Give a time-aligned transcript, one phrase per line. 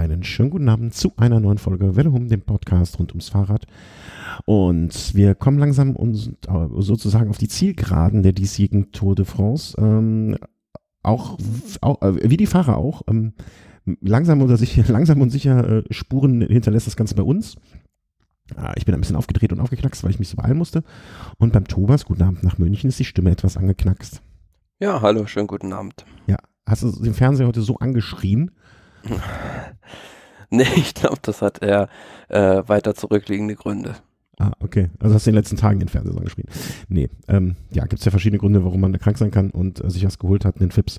[0.00, 3.66] einen schönen guten Abend zu einer neuen Folge Welle um dem Podcast rund ums Fahrrad.
[4.46, 9.76] Und wir kommen langsam uns, äh, sozusagen auf die Zielgeraden der diesjährigen Tour de France.
[9.78, 10.38] Ähm,
[11.02, 11.38] auch,
[11.82, 13.02] auch äh, wie die Fahrer auch.
[13.08, 13.34] Ähm,
[14.00, 17.56] langsam, oder sicher, langsam und sicher äh, Spuren hinterlässt das Ganze bei uns.
[18.56, 20.82] Ah, ich bin ein bisschen aufgedreht und aufgeknackst, weil ich mich so beeilen musste.
[21.36, 24.22] Und beim Thomas, guten Abend nach München, ist die Stimme etwas angeknackst.
[24.80, 26.06] Ja, hallo, schönen guten Abend.
[26.26, 28.50] Ja, hast du den Fernseher heute so angeschrien?
[30.50, 31.88] nee, ich glaube, das hat eher
[32.28, 33.96] äh, weiter zurückliegende Gründe.
[34.38, 34.88] Ah, okay.
[34.98, 36.48] Also hast du in den letzten Tagen den Fernseher angeschrien.
[36.88, 39.90] Nee, ähm, ja, gibt es ja verschiedene Gründe, warum man krank sein kann und äh,
[39.90, 40.98] sich was geholt hat, den Fips.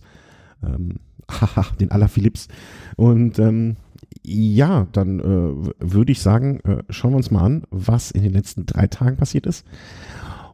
[0.64, 2.48] Ähm, haha, den Aller Philips.
[2.98, 3.78] Und ähm,
[4.24, 8.34] ja, dann äh, würde ich sagen, äh, schauen wir uns mal an, was in den
[8.34, 9.66] letzten drei Tagen passiert ist.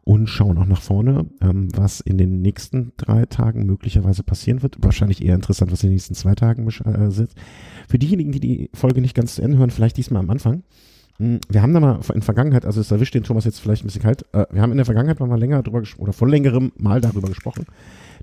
[0.08, 4.78] Und schauen auch nach vorne, ähm, was in den nächsten drei Tagen möglicherweise passieren wird.
[4.80, 7.36] Wahrscheinlich eher interessant, was in den nächsten zwei Tagen äh, sitzt.
[7.86, 10.62] Für diejenigen, die die Folge nicht ganz zu Ende hören, vielleicht diesmal am Anfang.
[11.18, 13.88] Hm, wir haben da mal in Vergangenheit, also es erwischt den Thomas jetzt vielleicht ein
[13.88, 16.72] bisschen kalt, äh, wir haben in der Vergangenheit mal länger drüber gesprochen, oder vor längerem
[16.78, 17.66] Mal darüber gesprochen,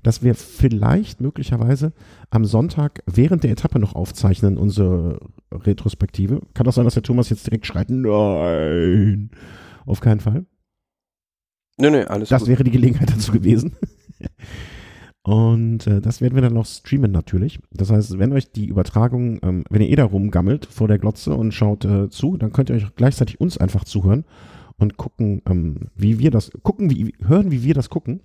[0.02, 1.92] dass wir vielleicht möglicherweise
[2.30, 5.20] am Sonntag während der Etappe noch aufzeichnen, unsere
[5.52, 6.40] Retrospektive.
[6.52, 9.30] Kann auch sein, dass der Thomas jetzt direkt schreit, nein,
[9.84, 10.46] auf keinen Fall.
[11.78, 12.48] Nö, nö, alles Das gut.
[12.48, 13.76] wäre die Gelegenheit dazu gewesen.
[15.22, 17.58] Und äh, das werden wir dann noch streamen natürlich.
[17.72, 21.34] Das heißt, wenn euch die Übertragung, ähm, wenn ihr eh da rumgammelt vor der Glotze
[21.34, 24.24] und schaut äh, zu, dann könnt ihr euch gleichzeitig uns einfach zuhören
[24.78, 28.20] und gucken, ähm, wie wir das, gucken, wie, hören, wie wir das gucken.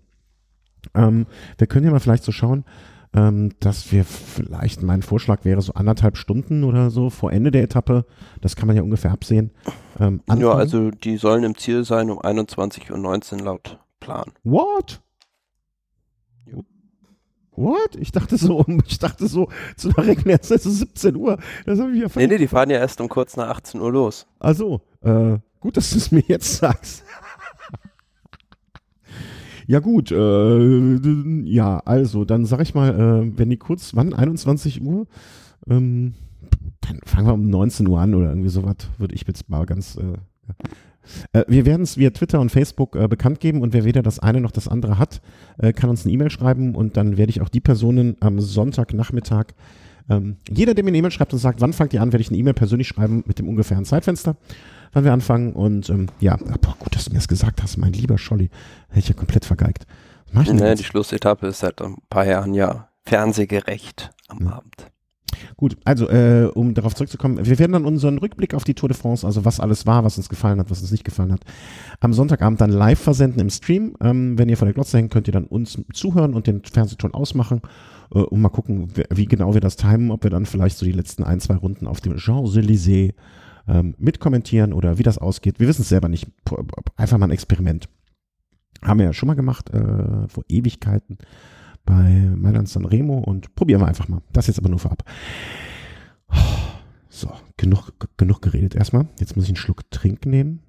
[0.94, 1.26] Ähm,
[1.58, 2.66] wir können ja mal vielleicht so schauen,
[3.14, 7.64] ähm, dass wir vielleicht, mein Vorschlag wäre so anderthalb Stunden oder so vor Ende der
[7.64, 8.06] Etappe,
[8.40, 9.52] das kann man ja ungefähr absehen.
[10.00, 14.31] Ähm, ja, also die sollen im Ziel sein um 21.19 Uhr laut Plan.
[14.44, 15.02] What?
[17.52, 17.95] What?
[18.00, 21.38] Ich dachte so, ich dachte so, zu einer Regenmerzeit ist 17 Uhr.
[21.66, 23.92] Das habe ich ja Nee, nee, die fahren ja erst um kurz nach 18 Uhr
[23.92, 24.25] los.
[24.40, 27.03] Also, äh, gut, dass du es mir jetzt sagst.
[29.67, 34.81] Ja gut, äh, ja, also dann sag ich mal, äh, wenn die kurz, wann, 21
[34.81, 35.08] Uhr?
[35.69, 36.13] Ähm,
[36.81, 39.97] dann fangen wir um 19 Uhr an oder irgendwie sowas, würde ich jetzt mal ganz...
[39.97, 44.02] Äh, äh wir werden es via Twitter und Facebook äh, bekannt geben und wer weder
[44.02, 45.22] das eine noch das andere hat,
[45.58, 49.47] äh, kann uns eine E-Mail schreiben und dann werde ich auch die Personen am Sonntagnachmittag,
[50.09, 52.30] ähm, jeder, der mir eine E-Mail schreibt und sagt, wann fangt ihr an, werde ich
[52.30, 54.36] eine E-Mail persönlich schreiben mit dem ungefähren Zeitfenster
[54.94, 55.53] wann wir anfangen.
[55.53, 58.50] Und ähm, ja, boah, gut, dass du mir das gesagt hast, mein lieber Scholli.
[58.90, 59.85] Hätte ich ja komplett vergeigt.
[60.34, 64.53] Nee, die Schlussetappe ist seit ein paar Jahren ja fernsehgerecht am ja.
[64.53, 64.91] Abend.
[65.57, 68.97] Gut, also äh, um darauf zurückzukommen, wir werden dann unseren Rückblick auf die Tour de
[68.97, 71.44] France, also was alles war, was uns gefallen hat, was uns nicht gefallen hat,
[72.00, 73.96] am Sonntagabend dann live versenden im Stream.
[74.01, 77.13] Ähm, wenn ihr vor der Glotze hängt, könnt ihr dann uns zuhören und den Fernsehton
[77.13, 77.62] ausmachen
[78.13, 80.91] äh, und mal gucken, wie genau wir das timen, ob wir dann vielleicht so die
[80.91, 83.13] letzten ein, zwei Runden auf dem Champs-Élysées
[83.72, 85.59] ähm, mitkommentieren oder wie das ausgeht.
[85.59, 86.28] Wir wissen es selber nicht.
[86.98, 87.88] Einfach mal ein Experiment.
[88.82, 91.18] Haben wir ja schon mal gemacht, äh, vor Ewigkeiten
[91.86, 94.22] bei Mailand Sanremo und probieren wir einfach mal.
[94.34, 95.04] Das jetzt aber nur vorab.
[97.14, 99.08] So, genug, genug geredet erstmal.
[99.20, 100.62] Jetzt muss ich einen Schluck Trink nehmen.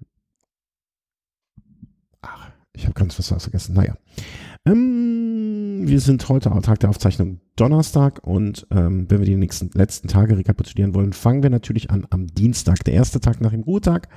[2.20, 3.74] Ach, ich habe ganz was vergessen.
[3.74, 3.96] Naja.
[4.66, 5.41] Ähm,
[5.88, 10.08] wir sind heute am Tag der Aufzeichnung Donnerstag und ähm, wenn wir die nächsten letzten
[10.08, 14.08] Tage rekapitulieren wollen, fangen wir natürlich an am Dienstag, der erste Tag nach dem Ruhetag.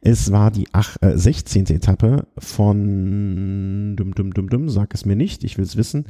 [0.00, 1.66] Es war die ach, äh, 16.
[1.66, 6.06] Etappe von dum dum dum dum, sag es mir nicht, ich will es wissen.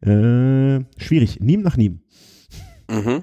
[0.00, 2.00] Äh, schwierig, Niem nach Niem.
[2.90, 3.22] Mhm.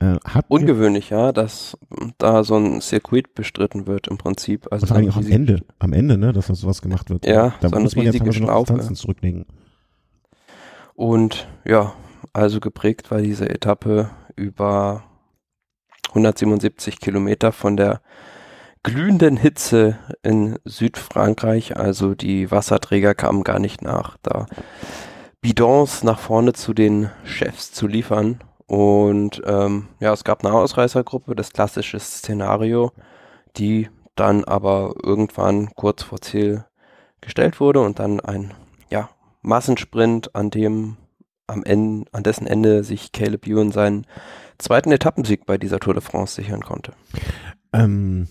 [0.00, 0.18] Äh,
[0.48, 1.78] Ungewöhnlich, ja, dass
[2.18, 4.66] da so ein Circuit bestritten wird im Prinzip.
[4.72, 7.24] Also vor allem auch am Ende, am Ende, ne, dass da sowas gemacht wird.
[7.24, 9.46] Ja, da so muss man ja teilweise noch Distanzen zurücklegen.
[10.94, 11.92] Und ja,
[12.32, 15.04] also geprägt war diese Etappe über
[16.08, 18.00] 177 Kilometer von der
[18.82, 21.76] glühenden Hitze in Südfrankreich.
[21.76, 24.46] Also die Wasserträger kamen gar nicht nach, da
[25.40, 28.40] Bidons nach vorne zu den Chefs zu liefern.
[28.66, 32.92] Und ähm, ja, es gab eine Ausreißergruppe, das klassische Szenario,
[33.56, 36.64] die dann aber irgendwann kurz vor Ziel
[37.20, 38.54] gestellt wurde und dann ein
[39.42, 40.96] Massensprint, an dem
[41.46, 44.06] am Ende, an dessen Ende sich Caleb Ewan seinen
[44.58, 46.92] zweiten Etappensieg bei dieser Tour de France sichern konnte.
[47.72, 48.28] Ähm,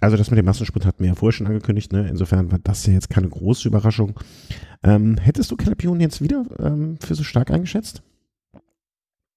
[0.00, 2.08] also das mit dem Massensprint hatten wir ja vorher schon angekündigt, ne?
[2.08, 4.18] Insofern war das ja jetzt keine große Überraschung.
[4.82, 8.02] Ähm, hättest du Caleb Ewan jetzt wieder ähm, für so stark eingeschätzt?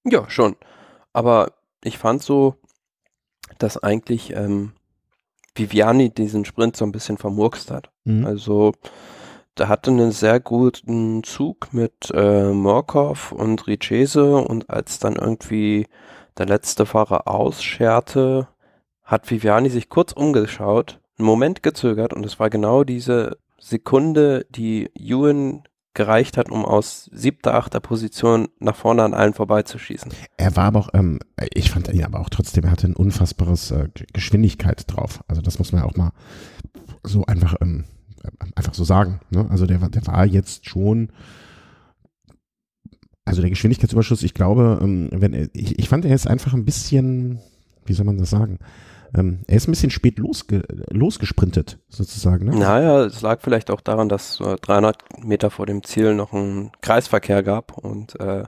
[0.05, 0.55] Ja, schon.
[1.11, 1.53] Aber
[1.83, 2.55] ich fand so,
[3.57, 4.71] dass eigentlich ähm,
[5.55, 7.89] Viviani diesen Sprint so ein bisschen vermurkst hat.
[8.05, 8.25] Mhm.
[8.25, 8.73] Also
[9.57, 15.88] der hatte einen sehr guten Zug mit äh, Morkov und Richese und als dann irgendwie
[16.38, 18.47] der letzte Fahrer ausscherte,
[19.03, 24.89] hat Viviani sich kurz umgeschaut, einen Moment gezögert und es war genau diese Sekunde, die
[24.95, 25.63] Ewan
[25.94, 30.11] gereicht hat, um aus siebter, achter Position nach vorne an allen vorbeizuschießen.
[30.38, 31.19] Er war aber auch, ähm,
[31.53, 35.23] ich fand ihn aber auch trotzdem, er hatte ein unfassbares äh, Geschwindigkeit drauf.
[35.27, 36.11] Also das muss man ja auch mal
[37.03, 37.85] so einfach, ähm,
[38.55, 39.19] einfach so sagen.
[39.29, 39.47] Ne?
[39.49, 41.09] Also der, der war jetzt schon,
[43.25, 46.65] also der Geschwindigkeitsüberschuss, ich glaube, ähm, wenn er, ich, ich fand er ist einfach ein
[46.65, 47.39] bisschen,
[47.85, 48.59] wie soll man das sagen?
[49.15, 52.45] Ähm, er ist ein bisschen spät losge losgesprintet, sozusagen.
[52.45, 52.55] Ne?
[52.55, 56.71] Naja, es lag vielleicht auch daran, dass äh, 300 Meter vor dem Ziel noch einen
[56.81, 58.43] Kreisverkehr gab und äh,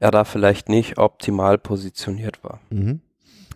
[0.00, 2.60] er da vielleicht nicht optimal positioniert war.
[2.70, 3.00] Mhm.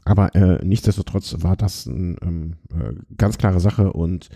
[0.05, 4.29] Aber äh, nichtsdestotrotz war das eine ähm, äh, ganz klare Sache und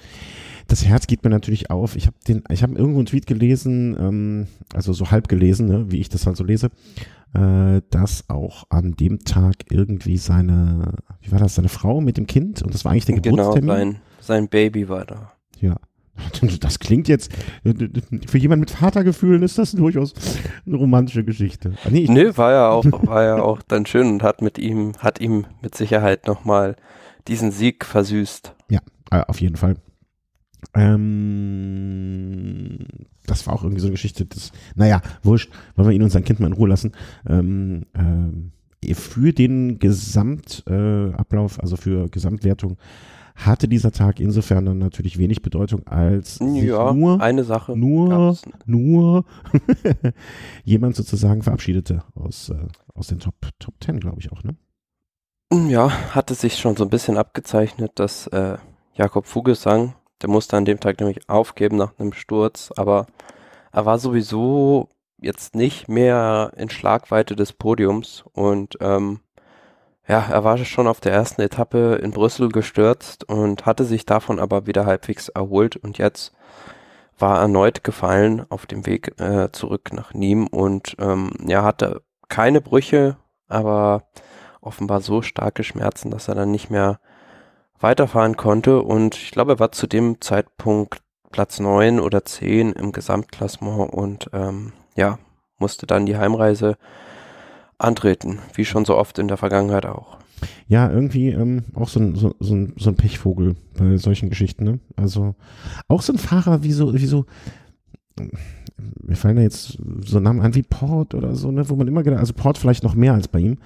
[0.69, 1.97] das Herz geht mir natürlich auf.
[1.97, 5.87] Ich habe den, ich habe irgendwo einen Tweet gelesen, ähm, also so halb gelesen, ne,
[5.91, 6.71] wie ich das halt so lese,
[7.35, 12.27] äh, dass auch an dem Tag irgendwie seine, wie war das, seine Frau mit dem
[12.27, 13.93] Kind und das war eigentlich der Genau, Geburtstermin.
[13.95, 15.33] sein, sein Baby war da.
[15.61, 15.77] Ja.
[16.61, 17.33] Das klingt jetzt,
[18.27, 20.13] für jemanden mit Vatergefühlen ist das durchaus
[20.67, 21.73] eine romantische Geschichte.
[21.85, 24.59] Ah, nee, ich, Nö, war ja auch, war ja auch dann schön und hat mit
[24.59, 26.77] ihm, hat ihm mit Sicherheit nochmal
[27.27, 28.55] diesen Sieg versüßt.
[28.71, 28.81] Ja,
[29.11, 29.77] äh, auf jeden Fall.
[30.75, 31.71] Ähm,
[33.27, 36.25] das war auch irgendwie so eine Geschichte, das, naja, wurscht, wollen wir ihn und sein
[36.25, 36.93] Kind mal in Ruhe lassen.
[37.29, 38.53] Ähm, ähm,
[38.95, 42.77] für den Gesamtablauf, äh, also für Gesamtwertung,
[43.37, 47.77] hatte dieser Tag insofern dann natürlich wenig Bedeutung, als Ja, nur, eine Sache.
[47.77, 48.37] nur,
[48.67, 49.25] nur
[50.65, 54.57] jemand sozusagen verabschiedete aus, äh, aus den Top, Top Ten, glaube ich auch, ne?
[55.69, 58.59] Ja, hatte sich schon so ein bisschen abgezeichnet, dass äh,
[58.95, 63.07] Jakob Fugesang, der musste an dem Tag nämlich aufgeben nach einem Sturz, aber
[63.73, 64.89] er war sowieso
[65.19, 69.21] jetzt nicht mehr in Schlagweite des Podiums und ähm,
[70.09, 74.41] ja, er war schon auf der ersten Etappe in Brüssel gestürzt und hatte sich davon
[74.41, 76.33] aber wieder halbwegs erholt und jetzt
[77.19, 82.61] war erneut gefallen auf dem Weg äh, zurück nach Nîmes und ähm, ja, hatte keine
[82.61, 84.05] Brüche, aber
[84.61, 86.99] offenbar so starke Schmerzen, dass er dann nicht mehr
[87.81, 92.93] weiterfahren konnte und ich glaube, er war zu dem Zeitpunkt Platz 9 oder 10 im
[92.93, 95.19] Gesamtklassement und ähm, ja,
[95.59, 96.77] musste dann die Heimreise
[97.79, 100.19] antreten, wie schon so oft in der Vergangenheit auch.
[100.69, 104.65] Ja, irgendwie ähm, auch so ein, so, so, ein, so ein Pechvogel bei solchen Geschichten,
[104.65, 104.81] ne?
[104.97, 105.35] Also
[105.89, 107.27] auch so ein Fahrer wie so, wie so,
[109.03, 112.03] mir fallen da jetzt so Namen an wie Port oder so, ne, wo man immer
[112.03, 113.59] gedacht, also Port vielleicht noch mehr als bei ihm,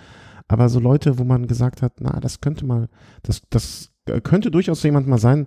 [0.49, 2.89] aber so Leute, wo man gesagt hat, na, das könnte mal,
[3.23, 3.91] das, das
[4.23, 5.47] könnte durchaus jemand mal sein,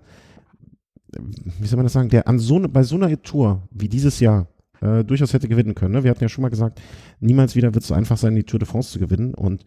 [1.59, 4.19] wie soll man das sagen, der an so, ne- bei so einer Tour wie dieses
[4.19, 4.47] Jahr
[4.81, 5.93] äh, durchaus hätte gewinnen können.
[5.93, 6.03] Ne?
[6.03, 6.81] Wir hatten ja schon mal gesagt,
[7.19, 9.63] niemals wieder wird es so einfach sein, die Tour de France zu gewinnen und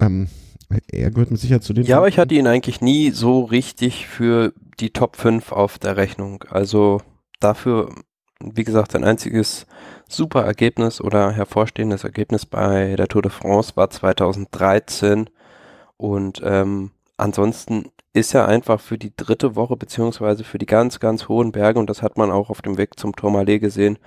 [0.00, 0.28] ähm,
[0.90, 1.84] er gehört mit Sicherheit zu den.
[1.84, 5.96] Ja, aber ich hatte ihn eigentlich nie so richtig für die Top 5 auf der
[5.98, 6.44] Rechnung.
[6.48, 7.02] Also
[7.40, 7.94] dafür,
[8.42, 9.66] wie gesagt, ein einziges
[10.08, 15.28] super Ergebnis oder hervorstehendes Ergebnis bei der Tour de France war 2013
[15.98, 21.28] und ähm, ansonsten ist er einfach für die dritte Woche beziehungsweise für die ganz, ganz
[21.28, 23.98] hohen Berge und das hat man auch auf dem Weg zum Tourmalet gesehen,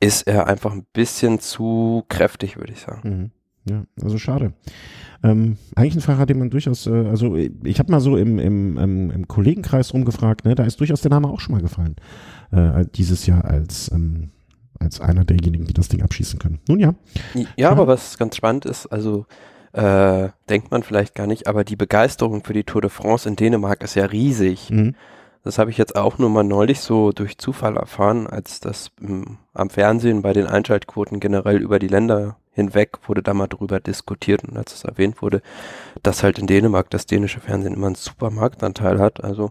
[0.00, 3.08] ist er einfach ein bisschen zu kräftig, würde ich sagen.
[3.08, 3.30] Mhm.
[3.66, 4.52] Ja, also schade.
[5.22, 8.76] Ähm, eigentlich ein Fahrer, den man durchaus, äh, also ich habe mal so im, im,
[8.76, 11.96] im, im Kollegenkreis rumgefragt, ne, da ist durchaus der Name auch schon mal gefallen.
[12.50, 14.32] Äh, dieses Jahr als, ähm,
[14.78, 16.60] als einer derjenigen, die das Ding abschießen können.
[16.68, 16.94] Nun ja.
[17.56, 19.24] Ja, aber was ganz spannend ist, also
[19.74, 23.36] äh, denkt man vielleicht gar nicht, aber die Begeisterung für die Tour de France in
[23.36, 24.70] Dänemark ist ja riesig.
[24.70, 24.94] Mhm.
[25.42, 29.38] Das habe ich jetzt auch nur mal neulich so durch Zufall erfahren, als das m,
[29.52, 34.44] am Fernsehen bei den Einschaltquoten generell über die Länder hinweg wurde da mal drüber diskutiert
[34.44, 35.42] und als es erwähnt wurde,
[36.04, 39.24] dass halt in Dänemark das dänische Fernsehen immer einen super Marktanteil hat.
[39.24, 39.50] Also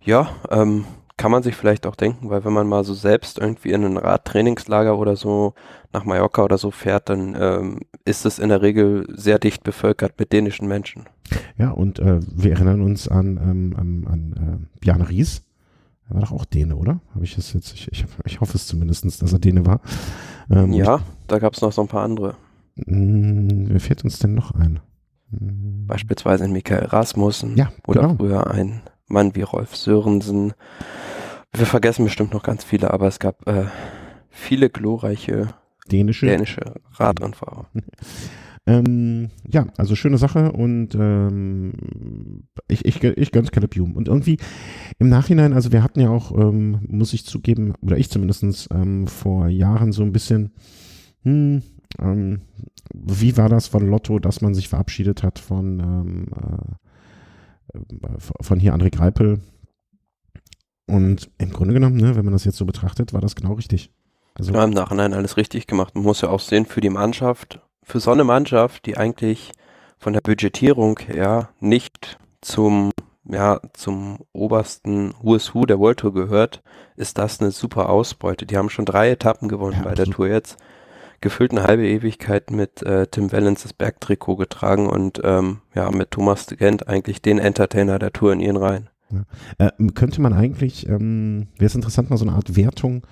[0.00, 0.84] ja, ähm,
[1.16, 3.96] kann man sich vielleicht auch denken, weil wenn man mal so selbst irgendwie in ein
[3.96, 5.54] Radtrainingslager oder so
[5.92, 10.18] nach Mallorca oder so fährt, dann ähm, ist es in der Regel sehr dicht bevölkert
[10.18, 11.04] mit dänischen Menschen.
[11.56, 15.42] Ja, und äh, wir erinnern uns an, ähm, an, an äh, Jan Ries.
[16.08, 17.00] Er war doch auch Däne, oder?
[17.14, 17.72] Habe ich es jetzt?
[17.72, 19.80] Ich, ich, ich hoffe es zumindest, dass er Däne war.
[20.50, 22.36] Ähm, ja, da gab es noch so ein paar andere.
[22.76, 24.80] Mh, wer fährt uns denn noch ein?
[25.30, 28.16] Mh, Beispielsweise ein Michael Rasmussen Ja, oder genau.
[28.16, 30.54] früher ein Mann wie Rolf Sörensen.
[31.52, 33.66] Wir vergessen bestimmt noch ganz viele, aber es gab äh,
[34.30, 35.48] viele glorreiche
[35.90, 36.26] Dänische.
[36.26, 37.66] dänische Radrennfahrer.
[38.68, 41.72] Ähm, ja, also schöne Sache und ähm,
[42.66, 43.76] ich, ich, ich gönn's Caleb.
[43.78, 44.38] Und irgendwie
[44.98, 49.06] im Nachhinein, also wir hatten ja auch, ähm, muss ich zugeben, oder ich zumindestens ähm,
[49.06, 50.50] vor Jahren so ein bisschen,
[51.22, 51.62] hm,
[52.00, 52.40] Ähm,
[52.92, 56.74] wie war das von Lotto, dass man sich verabschiedet hat von, ähm, äh,
[58.40, 59.40] von hier André Greipel?
[60.86, 63.90] Und im Grunde genommen, ne, wenn man das jetzt so betrachtet, war das genau richtig.
[64.34, 65.94] Also ja, im Nachhinein alles richtig gemacht.
[65.94, 69.52] Man muss ja auch sehen, für die Mannschaft, für so eine Mannschaft, die eigentlich
[69.98, 72.90] von der Budgetierung her nicht zum
[73.28, 76.62] ja, zum obersten Who Who der World Tour gehört,
[76.96, 78.46] ist das eine super Ausbeute.
[78.46, 80.56] Die haben schon drei Etappen gewonnen ja, bei der Tour jetzt.
[81.20, 86.46] Gefühlt eine halbe Ewigkeit mit äh, Tim das Bergtrikot getragen und ähm, ja, mit Thomas
[86.46, 88.88] de Gent eigentlich den Entertainer der Tour in ihren Reihen.
[89.10, 89.66] Ja.
[89.66, 93.06] Äh, könnte man eigentlich, ähm, wäre es interessant, mal so eine Art Wertung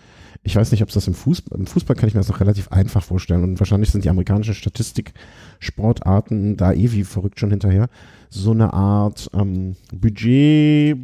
[0.46, 2.40] ich weiß nicht, ob es das im Fußball, im Fußball kann ich mir das noch
[2.40, 7.88] relativ einfach vorstellen und wahrscheinlich sind die amerikanischen Statistiksportarten da eh wie verrückt schon hinterher.
[8.28, 10.98] So eine Art ähm, Budget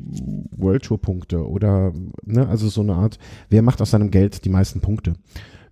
[0.56, 4.50] World Tour Punkte oder, ne, also so eine Art, wer macht aus seinem Geld die
[4.50, 5.14] meisten Punkte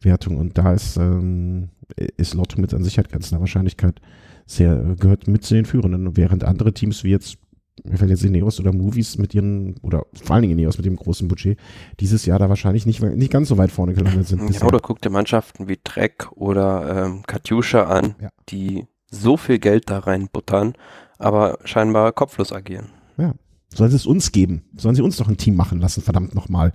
[0.00, 1.70] Wertung und da ist, ähm,
[2.16, 4.00] ist Lotto mit an Sicherheit grenzender Wahrscheinlichkeit
[4.46, 7.38] sehr, gehört mit zu den Führenden, während andere Teams wie jetzt
[7.84, 10.96] mir fällt jetzt Ineos oder Movies mit ihren, oder vor allen Dingen Ineos mit dem
[10.96, 11.58] großen Budget,
[12.00, 14.50] dieses Jahr da wahrscheinlich nicht, nicht ganz so weit vorne gelandet sind.
[14.50, 18.30] Ja, oder guck dir Mannschaften wie Trek oder ähm, Katjuscha an, ja.
[18.48, 20.74] die so viel Geld da reinbuttern,
[21.18, 22.88] aber scheinbar kopflos agieren.
[23.16, 23.34] Ja.
[23.74, 24.62] Sollen sie es uns geben?
[24.76, 26.72] Sollen sie uns doch ein Team machen lassen, verdammt nochmal.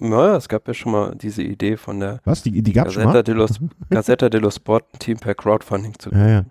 [0.00, 2.42] Naja, es gab ja schon mal diese Idee von der Was?
[2.42, 3.46] Die, die gab Gazzetta, dello,
[3.90, 6.44] Gazzetta dello Sport ein Team per Crowdfunding zu Ja, ja.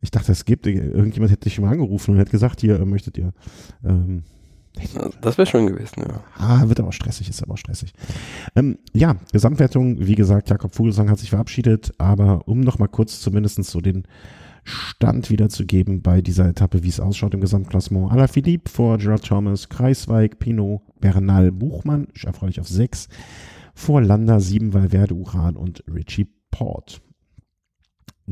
[0.00, 3.18] Ich dachte, es gibt, irgendjemand hätte dich schon mal angerufen und hätte gesagt, hier, möchtet
[3.18, 3.32] ihr.
[3.84, 4.22] Ähm,
[5.20, 6.20] das wäre schön gewesen, ja.
[6.36, 7.92] Ah, wird aber stressig, ist aber stressig.
[8.54, 13.62] Ähm, ja, Gesamtwertung, wie gesagt, Jakob Vogelsang hat sich verabschiedet, aber um nochmal kurz zumindest
[13.64, 14.04] so den
[14.68, 18.12] Stand wiederzugeben bei dieser Etappe, wie es ausschaut im Gesamtklassement.
[18.12, 23.08] Alaphilippe vor Gerard Thomas, Kreisweig, Pinot, Bernal, Buchmann, erfreulich auf 6,
[23.74, 27.00] vor Landa, 7, Valverde, Uran und Richie Port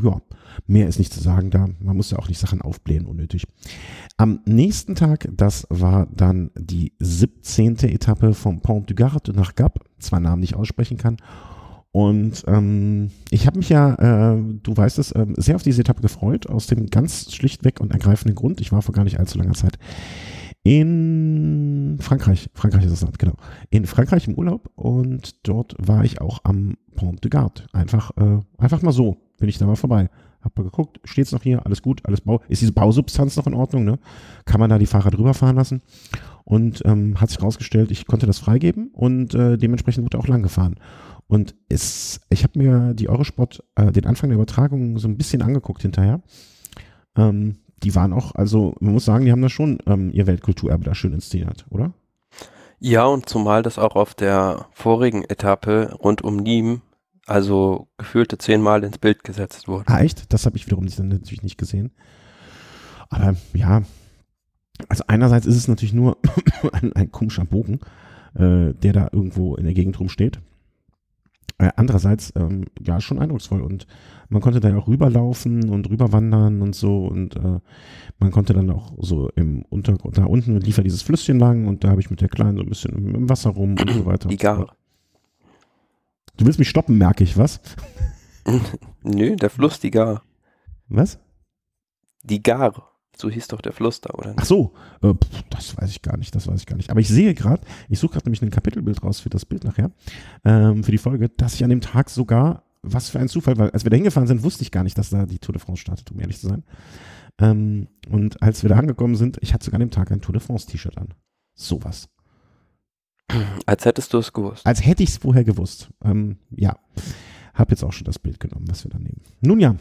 [0.03, 0.21] ja,
[0.67, 1.69] mehr ist nicht zu sagen da.
[1.81, 3.47] Man muss ja auch nicht Sachen aufblähen unnötig.
[4.17, 7.79] Am nächsten Tag, das war dann die 17.
[7.79, 11.17] Etappe vom Pont du Gard nach Gap, zwei Namen nicht aussprechen kann.
[11.97, 13.95] Und ähm, ich habe mich ja,
[14.35, 17.91] äh, du weißt es, äh, sehr auf diese Etappe gefreut, aus dem ganz schlichtweg und
[17.91, 18.61] ergreifenden Grund.
[18.61, 19.79] Ich war vor gar nicht allzu langer Zeit
[20.63, 22.51] in Frankreich.
[22.53, 23.33] Frankreich ist das Land, genau.
[23.71, 27.67] In Frankreich im Urlaub und dort war ich auch am Pont du Gard.
[27.73, 30.11] Einfach, äh, einfach mal so bin ich da mal vorbei.
[30.43, 32.43] Hab mal geguckt, steht's noch hier, alles gut, alles Bau.
[32.49, 33.99] Ist diese Bausubstanz noch in Ordnung, ne?
[34.45, 35.81] Kann man da die Fahrer drüber fahren lassen?
[36.45, 40.43] Und ähm, hat sich rausgestellt, ich konnte das freigeben und äh, dementsprechend wurde auch lang
[40.43, 40.77] gefahren.
[41.29, 45.43] Und es, ich habe mir die Eurosport, äh, den Anfang der Übertragung so ein bisschen
[45.43, 46.21] angeguckt hinterher.
[47.17, 50.85] Ähm, die waren auch, also man muss sagen, die haben da schon ähm, ihr Weltkulturerbe
[50.85, 51.93] da schön inszeniert, oder?
[52.79, 56.81] Ja, und zumal das auch auf der vorigen Etappe rund um Nîmes
[57.27, 59.89] also gefühlte zehnmal ins Bild gesetzt wurde.
[59.89, 60.33] Ah, echt?
[60.33, 61.91] Das habe ich wiederum nicht, natürlich nicht gesehen.
[63.11, 63.83] Aber ja,
[64.89, 66.19] also einerseits ist es natürlich nur
[66.73, 67.81] ein, ein komischer Bogen,
[68.35, 70.41] äh, der da irgendwo in der Gegend rumsteht.
[71.59, 73.87] Äh, andererseits, ähm, ja, schon eindrucksvoll und
[74.29, 77.61] man konnte da auch rüberlaufen und rüberwandern und so und äh,
[78.19, 81.83] man konnte dann auch so im Untergrund, da unten lief ja dieses Flüsschen lang und
[81.83, 84.29] da habe ich mit der Kleinen so ein bisschen im Wasser rum und so weiter.
[84.29, 84.77] Die Gar.
[86.37, 87.61] Du willst mich stoppen, merke ich, was?
[89.03, 90.23] Nö, der Fluss, die Gar.
[90.89, 91.19] Was?
[92.23, 92.96] Die Gar.
[93.19, 94.29] So hieß doch der Fluss da, oder?
[94.29, 94.41] Nicht?
[94.41, 95.15] Ach so, äh,
[95.49, 96.91] das weiß ich gar nicht, das weiß ich gar nicht.
[96.91, 99.91] Aber ich sehe gerade, ich suche gerade nämlich ein Kapitelbild raus für das Bild nachher,
[100.45, 103.71] ähm, für die Folge, dass ich an dem Tag sogar, was für ein Zufall, weil
[103.71, 105.81] als wir da hingefahren sind, wusste ich gar nicht, dass da die Tour de France
[105.81, 106.63] startet, um ehrlich zu sein.
[107.39, 110.35] Ähm, und als wir da angekommen sind, ich hatte sogar an dem Tag ein Tour
[110.35, 111.15] de France T-Shirt an.
[111.55, 112.11] Sowas.
[113.67, 114.67] Als hättest du es gewusst.
[114.67, 115.89] Als hätte ich es vorher gewusst.
[116.05, 116.77] Ähm, ja,
[117.55, 119.23] habe jetzt auch schon das Bild genommen, was wir da nehmen.
[119.41, 119.77] Nun ja,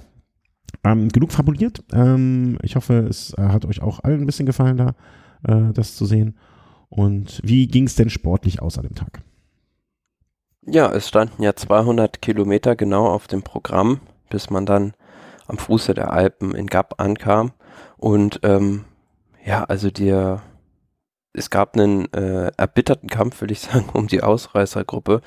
[0.83, 1.83] ähm, genug fabuliert.
[1.93, 4.95] Ähm, ich hoffe, es äh, hat euch auch allen ein bisschen gefallen, da
[5.47, 6.37] äh, das zu sehen.
[6.89, 9.21] Und wie ging es denn sportlich aus an dem Tag?
[10.67, 14.93] Ja, es standen ja 200 Kilometer genau auf dem Programm, bis man dann
[15.47, 17.51] am Fuße der Alpen in Gap ankam.
[17.97, 18.85] Und ähm,
[19.43, 20.41] ja, also der
[21.37, 25.21] es gab einen äh, erbitterten Kampf, würde ich sagen, um die Ausreißergruppe,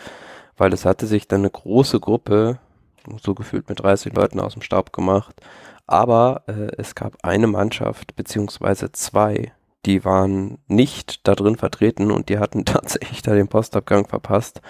[0.56, 2.58] weil es hatte sich dann eine große Gruppe,
[3.22, 5.34] so gefühlt mit 30 Leuten aus dem Staub gemacht.
[5.86, 9.52] Aber äh, es gab eine Mannschaft, beziehungsweise zwei,
[9.86, 14.60] die waren nicht da drin vertreten und die hatten tatsächlich da den Postabgang verpasst,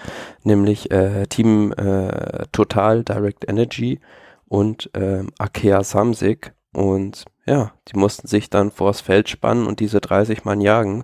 [0.43, 3.99] nämlich äh, Team äh, Total Direct Energy
[4.47, 6.53] und äh, Akea Samsic.
[6.71, 11.03] Und ja, die mussten sich dann vors Feld spannen und diese 30 Mann jagen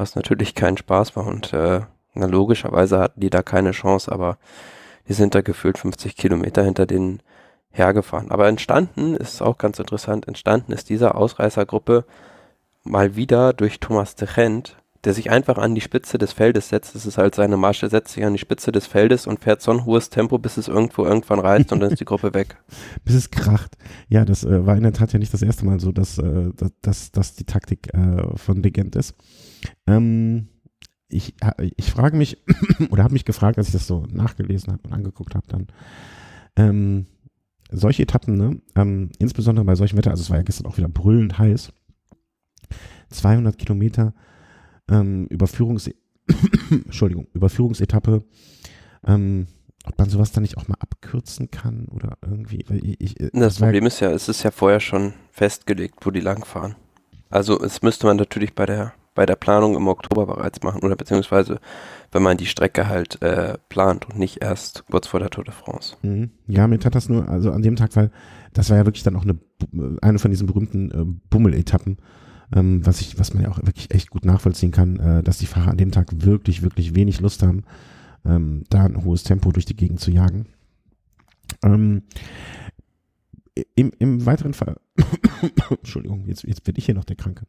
[0.00, 1.82] was natürlich kein Spaß war und äh,
[2.14, 4.38] na, logischerweise hatten die da keine Chance, aber
[5.08, 7.22] die sind da gefühlt 50 Kilometer hinter den
[7.70, 8.30] hergefahren.
[8.30, 12.04] Aber entstanden ist auch ganz interessant, entstanden ist diese Ausreißergruppe
[12.84, 14.28] mal wieder durch Thomas de
[15.04, 16.94] der sich einfach an die Spitze des Feldes setzt.
[16.94, 19.70] Das ist halt seine Masche, setzt sich an die Spitze des Feldes und fährt so
[19.70, 22.56] ein hohes Tempo, bis es irgendwo irgendwann reißt und dann ist die Gruppe weg.
[23.04, 23.76] bis es kracht.
[24.08, 26.50] Ja, das äh, war in der Tat ja nicht das erste Mal so, dass, äh,
[26.82, 29.14] dass, dass die Taktik äh, von Legend ist.
[29.86, 30.48] Ähm,
[31.10, 31.34] ich,
[31.76, 32.38] ich frage mich,
[32.90, 35.66] oder habe mich gefragt, als ich das so nachgelesen habe und angeguckt habe, dann,
[36.56, 37.06] ähm,
[37.70, 40.88] solche Etappen, ne, ähm, insbesondere bei solchem Wetter, also es war ja gestern auch wieder
[40.88, 41.72] brüllend heiß,
[43.10, 44.14] 200 Kilometer
[44.88, 45.90] ähm, Überführungs
[46.70, 48.24] Entschuldigung, Überführungsetappe,
[49.06, 49.46] ähm,
[49.84, 52.64] ob man sowas dann nicht auch mal abkürzen kann oder irgendwie.
[52.82, 56.20] Ich, ich, das, das Problem ist ja, es ist ja vorher schon festgelegt, wo die
[56.20, 56.76] langfahren.
[57.30, 60.96] Also es müsste man natürlich bei der bei der Planung im Oktober bereits machen oder
[60.96, 61.60] beziehungsweise
[62.10, 65.52] wenn man die Strecke halt äh, plant und nicht erst kurz vor der Tour de
[65.52, 65.96] France.
[66.00, 66.30] Mhm.
[66.46, 68.10] Ja, mir tat das nur, also an dem Tag, weil
[68.54, 69.36] das war ja wirklich dann auch eine,
[70.00, 71.98] eine von diesen berühmten äh, Bummel-Etappen,
[72.56, 75.44] ähm, was ich, was man ja auch wirklich echt gut nachvollziehen kann, äh, dass die
[75.44, 77.64] Fahrer an dem Tag wirklich, wirklich wenig Lust haben,
[78.24, 80.46] ähm, da ein hohes Tempo durch die Gegend zu jagen.
[81.62, 82.04] Ähm,
[83.74, 84.76] im, Im weiteren Fall,
[85.68, 87.44] Entschuldigung, jetzt, jetzt bin ich hier noch der Kranke.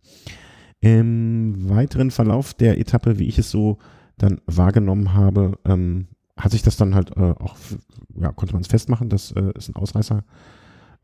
[0.82, 3.78] Im weiteren Verlauf der Etappe, wie ich es so
[4.18, 7.56] dann wahrgenommen habe, ähm, hat sich das dann halt äh, auch,
[8.16, 10.24] ja, konnte man es festmachen, dass äh, es ein Ausreißer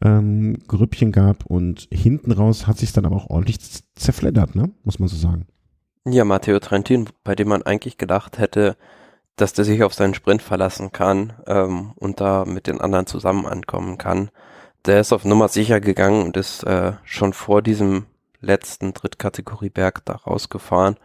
[0.01, 3.59] ähm, Grüppchen gab und hinten raus hat sich dann aber auch ordentlich
[3.95, 4.71] zerfleddert, ne?
[4.83, 5.47] Muss man so sagen.
[6.05, 8.77] Ja, Matteo Trentin, bei dem man eigentlich gedacht hätte,
[9.35, 13.45] dass der sich auf seinen Sprint verlassen kann ähm, und da mit den anderen zusammen
[13.45, 14.31] ankommen kann.
[14.85, 18.05] Der ist auf Nummer sicher gegangen und ist äh, schon vor diesem
[18.41, 20.97] letzten Drittkategorie-Berg da rausgefahren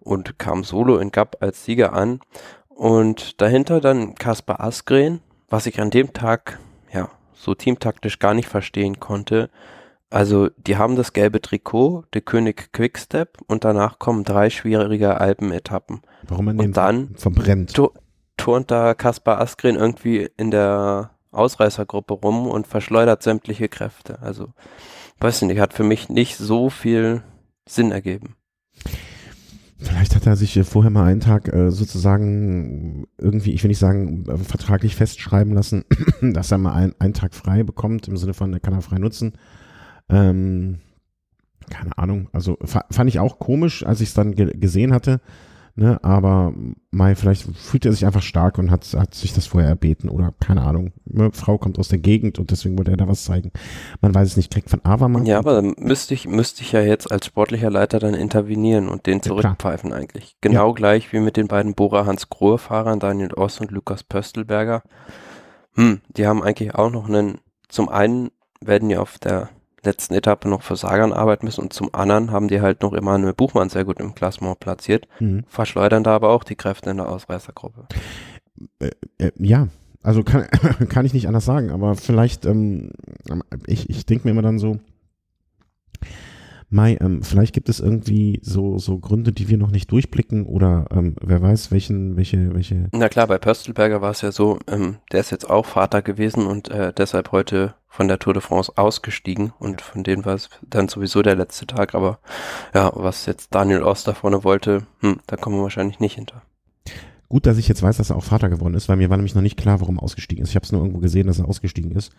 [0.00, 2.20] und kam solo in Gap als Sieger an.
[2.68, 6.58] Und dahinter dann Kaspar Asgren, was ich an dem Tag,
[6.92, 9.50] ja, so teamtaktisch gar nicht verstehen konnte.
[10.10, 16.02] Also, die haben das gelbe Trikot, der König Quickstep und danach kommen drei schwierige Alpenetappen.
[16.28, 17.72] Warum man und dann verbrennt?
[18.36, 24.20] turnt da Kaspar Asgren irgendwie in der Ausreißergruppe rum und verschleudert sämtliche Kräfte.
[24.20, 24.48] Also,
[25.22, 27.22] weiß nicht, hat für mich nicht so viel
[27.68, 28.34] Sinn ergeben.
[29.78, 34.24] Vielleicht hat er sich vorher mal einen Tag äh, sozusagen irgendwie, ich will nicht sagen,
[34.28, 35.84] äh, vertraglich festschreiben lassen,
[36.20, 38.98] dass er mal ein, einen Tag frei bekommt, im Sinne von, er kann er frei
[38.98, 39.32] nutzen.
[40.08, 40.78] Ähm,
[41.68, 45.20] keine Ahnung, also fand ich auch komisch, als ich es dann ge gesehen hatte.
[45.74, 46.52] Ne, aber
[46.90, 50.34] Mai, vielleicht fühlt er sich einfach stark und hat, hat sich das vorher erbeten oder
[50.38, 50.92] keine Ahnung.
[51.10, 53.52] Eine Frau kommt aus der Gegend und deswegen wollte er da was zeigen.
[54.02, 55.24] Man weiß es nicht, kriegt von Avermann.
[55.24, 59.06] Ja, aber dann müsste ich, müsste ich ja jetzt als sportlicher Leiter dann intervenieren und
[59.06, 60.36] den zurückpfeifen ja, eigentlich.
[60.42, 60.74] Genau ja.
[60.74, 64.82] gleich wie mit den beiden Bora Hans Grohe Fahrern, Daniel Oss und Lukas Pöstelberger.
[65.74, 68.30] Hm, die haben eigentlich auch noch einen, zum einen
[68.60, 69.48] werden ja auf der
[69.84, 73.34] letzten Etappe noch für Sagan arbeiten müssen und zum anderen haben die halt noch Emanuel
[73.34, 75.44] Buchmann sehr gut im Klassement platziert, mhm.
[75.48, 77.86] verschleudern da aber auch die Kräfte in der Ausreißergruppe.
[78.78, 79.68] Äh, äh, ja,
[80.02, 80.46] also kann,
[80.88, 82.92] kann ich nicht anders sagen, aber vielleicht, ähm,
[83.66, 84.78] ich, ich denke mir immer dann so,
[86.72, 90.86] Mai, ähm, vielleicht gibt es irgendwie so, so Gründe, die wir noch nicht durchblicken oder
[90.90, 92.88] ähm, wer weiß, welchen, welche, welche.
[92.92, 96.46] Na klar, bei Pöstelberger war es ja so, ähm, der ist jetzt auch Vater gewesen
[96.46, 100.48] und äh, deshalb heute von der Tour de France ausgestiegen und von denen war es
[100.62, 102.20] dann sowieso der letzte Tag, aber
[102.72, 106.40] ja, was jetzt Daniel Oster vorne wollte, hm, da kommen wir wahrscheinlich nicht hinter.
[107.28, 109.34] Gut, dass ich jetzt weiß, dass er auch Vater geworden ist, weil mir war nämlich
[109.34, 110.48] noch nicht klar, warum er ausgestiegen ist.
[110.48, 112.12] Ich habe es nur irgendwo gesehen, dass er ausgestiegen ist.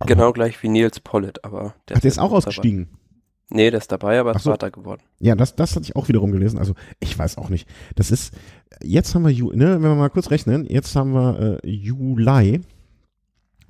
[0.00, 2.88] Aber genau gleich wie Nils Pollitt, aber der Ach, der ist auch ausgestiegen.
[3.50, 4.50] Nee, der ist dabei, aber ist so.
[4.50, 5.02] Vater geworden.
[5.20, 6.58] Ja, das, das hatte ich auch wiederum gelesen.
[6.58, 7.68] Also ich weiß auch nicht.
[7.94, 8.34] Das ist,
[8.82, 12.60] jetzt haben wir, Ju, ne, wenn wir mal kurz rechnen, jetzt haben wir äh, Juli.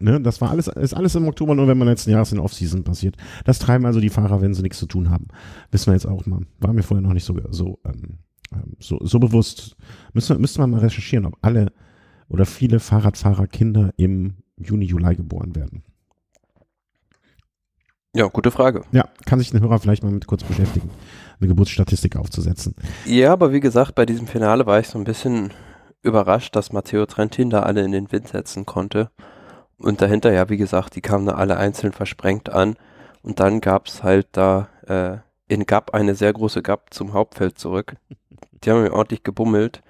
[0.00, 2.84] Ne, das war alles, ist alles im Oktober, nur wenn man letzten Jahres in Offseason
[2.84, 3.16] passiert.
[3.44, 5.26] Das treiben also die Fahrer, wenn sie nichts zu tun haben.
[5.72, 6.40] Wissen wir jetzt auch mal.
[6.60, 8.18] War mir vorher noch nicht so, so, ähm,
[8.52, 9.76] ähm so, so bewusst.
[10.12, 11.72] Müssen, müsste man mal recherchieren, ob alle
[12.28, 15.82] oder viele Fahrradfahrer Kinder im Juni, Juli geboren werden.
[18.14, 18.82] Ja, gute Frage.
[18.92, 20.90] Ja, kann sich ein Hörer vielleicht mal mit kurz beschäftigen,
[21.40, 22.74] eine Geburtsstatistik aufzusetzen.
[23.04, 25.52] Ja, aber wie gesagt, bei diesem Finale war ich so ein bisschen
[26.02, 29.10] überrascht, dass Matteo Trentin da alle in den Wind setzen konnte.
[29.78, 32.76] Und dahinter, ja, wie gesagt, die kamen da alle einzeln versprengt an.
[33.22, 35.18] Und dann gab's halt da äh,
[35.52, 37.96] in Gap eine sehr große Gap zum Hauptfeld zurück.
[38.64, 39.82] Die haben ordentlich gebummelt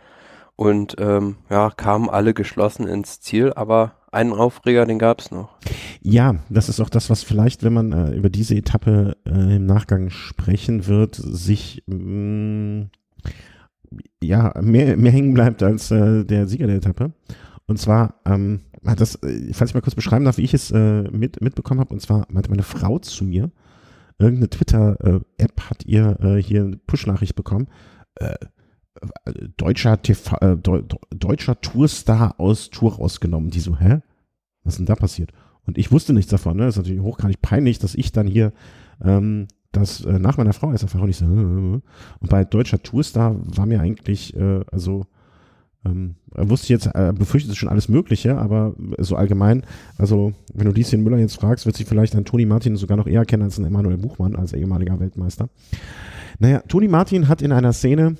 [0.56, 5.56] und ähm, ja, kamen alle geschlossen ins Ziel, aber einen Aufreger, den gab es noch.
[6.00, 9.66] Ja, das ist auch das, was vielleicht, wenn man äh, über diese Etappe äh, im
[9.66, 12.90] Nachgang sprechen wird, sich mh, mm,
[14.22, 17.12] ja mehr, mehr hängen bleibt als äh, der Sieger der Etappe.
[17.66, 21.02] Und zwar ähm, das, äh, falls ich mal kurz beschreiben darf, wie ich es äh,
[21.10, 23.50] mit, mitbekommen habe, und zwar meinte meine Frau zu mir,
[24.18, 27.68] irgendeine Twitter-App hat ihr äh, hier eine Push-Nachricht bekommen.
[28.16, 28.34] Äh,
[29.56, 33.50] deutscher TV, äh, Deu deutscher Tourstar aus Tour rausgenommen.
[33.50, 34.00] Die so, hä?
[34.64, 35.32] Was ist denn da passiert?
[35.66, 36.56] Und ich wusste nichts davon.
[36.56, 36.64] Ne?
[36.64, 38.52] Das ist natürlich hochgradig peinlich, dass ich dann hier
[39.04, 41.82] ähm, das äh, nach meiner Frau erst erfahre und ich so, äh, und
[42.28, 45.06] bei deutscher Tourstar war mir eigentlich, äh, also
[45.88, 46.14] ähm,
[46.48, 49.64] wusste ich jetzt, äh, befürchtet schon alles Mögliche, aber so allgemein,
[49.96, 53.06] also wenn du Lieschen Müller jetzt fragst, wird sich vielleicht an Toni Martin sogar noch
[53.06, 55.48] eher kennen als an Emanuel Buchmann, als ehemaliger Weltmeister.
[56.38, 58.16] Naja, Toni Martin hat in einer Szene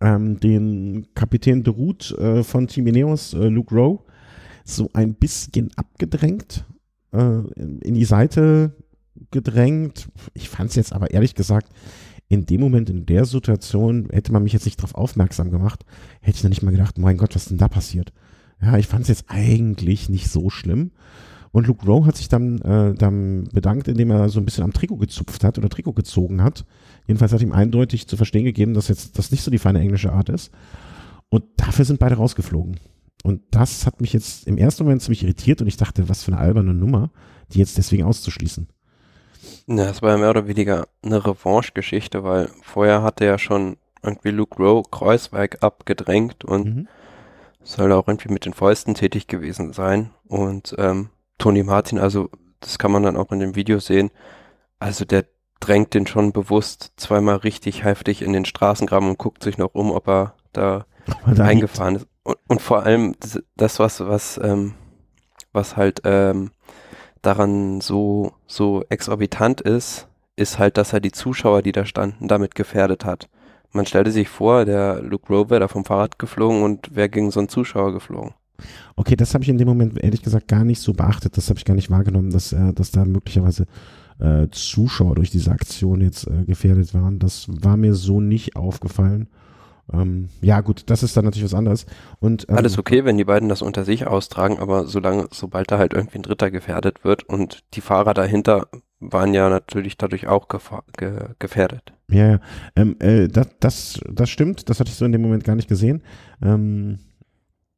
[0.00, 4.00] ähm, den Kapitän de Route äh, von Team Ineos, äh, Luke Rowe,
[4.64, 6.64] so ein bisschen abgedrängt,
[7.12, 8.76] äh, in, in die Seite
[9.30, 10.08] gedrängt.
[10.34, 11.68] Ich fand es jetzt aber ehrlich gesagt
[12.32, 15.84] in dem Moment, in der Situation, hätte man mich jetzt nicht darauf aufmerksam gemacht,
[16.22, 18.10] hätte ich noch nicht mal gedacht, mein Gott, was ist denn da passiert?
[18.62, 20.92] Ja, ich fand es jetzt eigentlich nicht so schlimm.
[21.50, 24.72] Und Luke Rowe hat sich dann, äh, dann bedankt, indem er so ein bisschen am
[24.72, 26.64] Trikot gezupft hat oder Trikot gezogen hat.
[27.06, 30.14] Jedenfalls hat ihm eindeutig zu verstehen gegeben, dass jetzt das nicht so die feine englische
[30.14, 30.50] Art ist.
[31.28, 32.80] Und dafür sind beide rausgeflogen.
[33.24, 36.32] Und das hat mich jetzt im ersten Moment ziemlich irritiert und ich dachte, was für
[36.32, 37.10] eine alberne Nummer,
[37.52, 38.68] die jetzt deswegen auszuschließen.
[39.66, 44.30] Ja, es war ja mehr oder weniger eine Revanche-Geschichte, weil vorher hatte ja schon irgendwie
[44.30, 46.88] Luke Rowe Kreuzweig abgedrängt und mhm.
[47.62, 50.10] soll auch irgendwie mit den Fäusten tätig gewesen sein.
[50.26, 54.10] Und ähm, Tony Martin, also das kann man dann auch in dem Video sehen,
[54.78, 55.24] also der
[55.60, 59.92] drängt den schon bewusst zweimal richtig heftig in den Straßengraben und guckt sich noch um,
[59.92, 60.86] ob er da,
[61.38, 62.06] eingefahren ist.
[62.24, 63.14] Und, und, vor allem
[63.56, 64.74] das, was, was, ähm,
[65.52, 66.50] was halt ähm,
[67.22, 72.54] daran so, so exorbitant ist, ist halt, dass er die Zuschauer, die da standen, damit
[72.54, 73.28] gefährdet hat.
[73.72, 77.30] Man stellte sich vor, der Luke Rowe wäre da vom Fahrrad geflogen und wäre gegen
[77.30, 78.34] so einen Zuschauer geflogen.
[78.96, 81.36] Okay, das habe ich in dem Moment ehrlich gesagt gar nicht so beachtet.
[81.36, 83.66] Das habe ich gar nicht wahrgenommen, dass, äh, dass da möglicherweise
[84.20, 87.18] äh, Zuschauer durch diese Aktion jetzt äh, gefährdet waren.
[87.18, 89.28] Das war mir so nicht aufgefallen.
[89.92, 91.86] Ähm, ja, gut, das ist dann natürlich was anderes.
[92.18, 95.78] Und, ähm, Alles okay, wenn die beiden das unter sich austragen, aber solange, sobald da
[95.78, 98.68] halt irgendwie ein Dritter gefährdet wird und die Fahrer dahinter
[99.00, 100.46] waren ja natürlich dadurch auch
[100.96, 101.92] ge gefährdet.
[102.08, 102.40] Ja, ja.
[102.76, 105.68] Ähm, äh, das, das, das stimmt, das hatte ich so in dem Moment gar nicht
[105.68, 106.02] gesehen.
[106.40, 106.98] Ähm,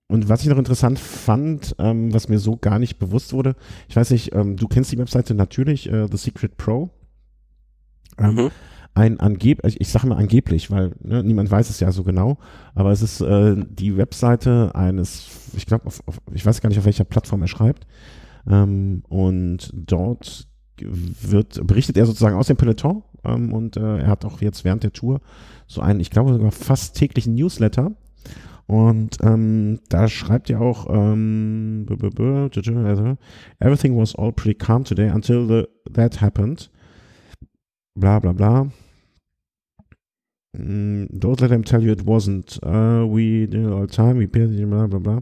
[0.07, 3.57] und was ich noch interessant fand, ähm, was mir so gar nicht bewusst wurde,
[3.88, 6.90] ich weiß nicht, ähm, du kennst die Webseite natürlich, äh, The Secret Pro.
[8.18, 8.50] Ähm, mhm
[8.94, 12.38] ein angeblich, ich sage mal angeblich, weil ne, niemand weiß es ja so genau,
[12.74, 15.90] aber es ist äh, die Webseite eines, ich glaube,
[16.33, 17.87] ich weiß gar nicht, auf welcher Plattform er schreibt.
[18.46, 20.46] Ähm, und dort
[20.80, 24.83] wird berichtet er sozusagen aus dem Peloton ähm, und äh, er hat auch jetzt während
[24.83, 25.20] der Tour
[25.66, 27.92] so einen, ich glaube sogar fast täglichen Newsletter.
[28.66, 31.87] Und ähm, da schreibt er auch, ähm,
[33.61, 36.70] everything was all pretty calm today until the, that happened.
[37.94, 38.70] Bla bla bla.
[40.56, 42.58] Mm, don't let them tell you it wasn't.
[42.62, 44.16] Uh, we did it all the time.
[44.16, 45.20] We paid blah blah blah.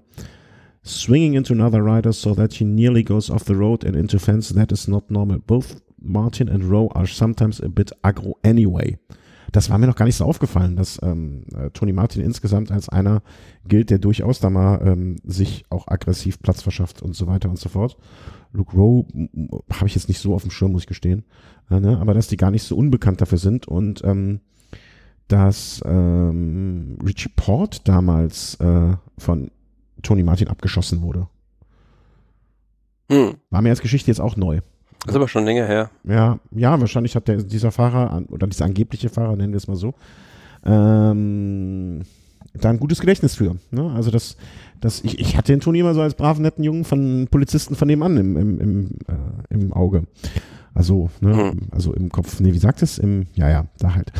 [0.82, 4.50] Swinging into another rider so that he nearly goes off the road and into fence.
[4.50, 5.38] That is not normal.
[5.38, 8.98] Both Martin and Rowe are sometimes a bit aggro anyway.
[9.52, 12.88] Das war mir noch gar nicht so aufgefallen, dass ähm, äh, Tony Martin insgesamt als
[12.88, 13.22] einer
[13.68, 17.58] gilt, der durchaus da mal ähm, sich auch aggressiv Platz verschafft und so weiter und
[17.58, 17.98] so fort.
[18.52, 19.06] Luke Rowe
[19.70, 21.24] habe ich jetzt nicht so auf dem Schirm, muss ich gestehen.
[21.70, 21.98] Äh, ne?
[21.98, 24.40] Aber dass die gar nicht so unbekannt dafür sind und ähm,
[25.28, 29.50] dass ähm, Richie Port damals äh, von
[30.02, 31.28] Tony Martin abgeschossen wurde.
[33.10, 33.34] Hm.
[33.50, 34.60] War mir als Geschichte jetzt auch neu.
[35.04, 35.90] Das ist aber schon länger her.
[36.04, 39.76] Ja, ja, wahrscheinlich hat der, dieser Fahrer, oder dieser angebliche Fahrer, nennen wir es mal
[39.76, 39.94] so,
[40.64, 42.02] ähm,
[42.54, 43.56] da ein gutes Gedächtnis für.
[43.70, 43.90] Ne?
[43.94, 44.36] Also das,
[44.80, 47.88] das, ich, ich hatte den Toni immer so als braven, netten Jungen von Polizisten von
[47.88, 50.04] nebenan im, im, im, äh, im Auge.
[50.74, 51.68] Also, ne, mhm.
[51.70, 52.98] also im Kopf, nee, wie sagt es?
[52.98, 54.10] Im, ja, ja, da halt.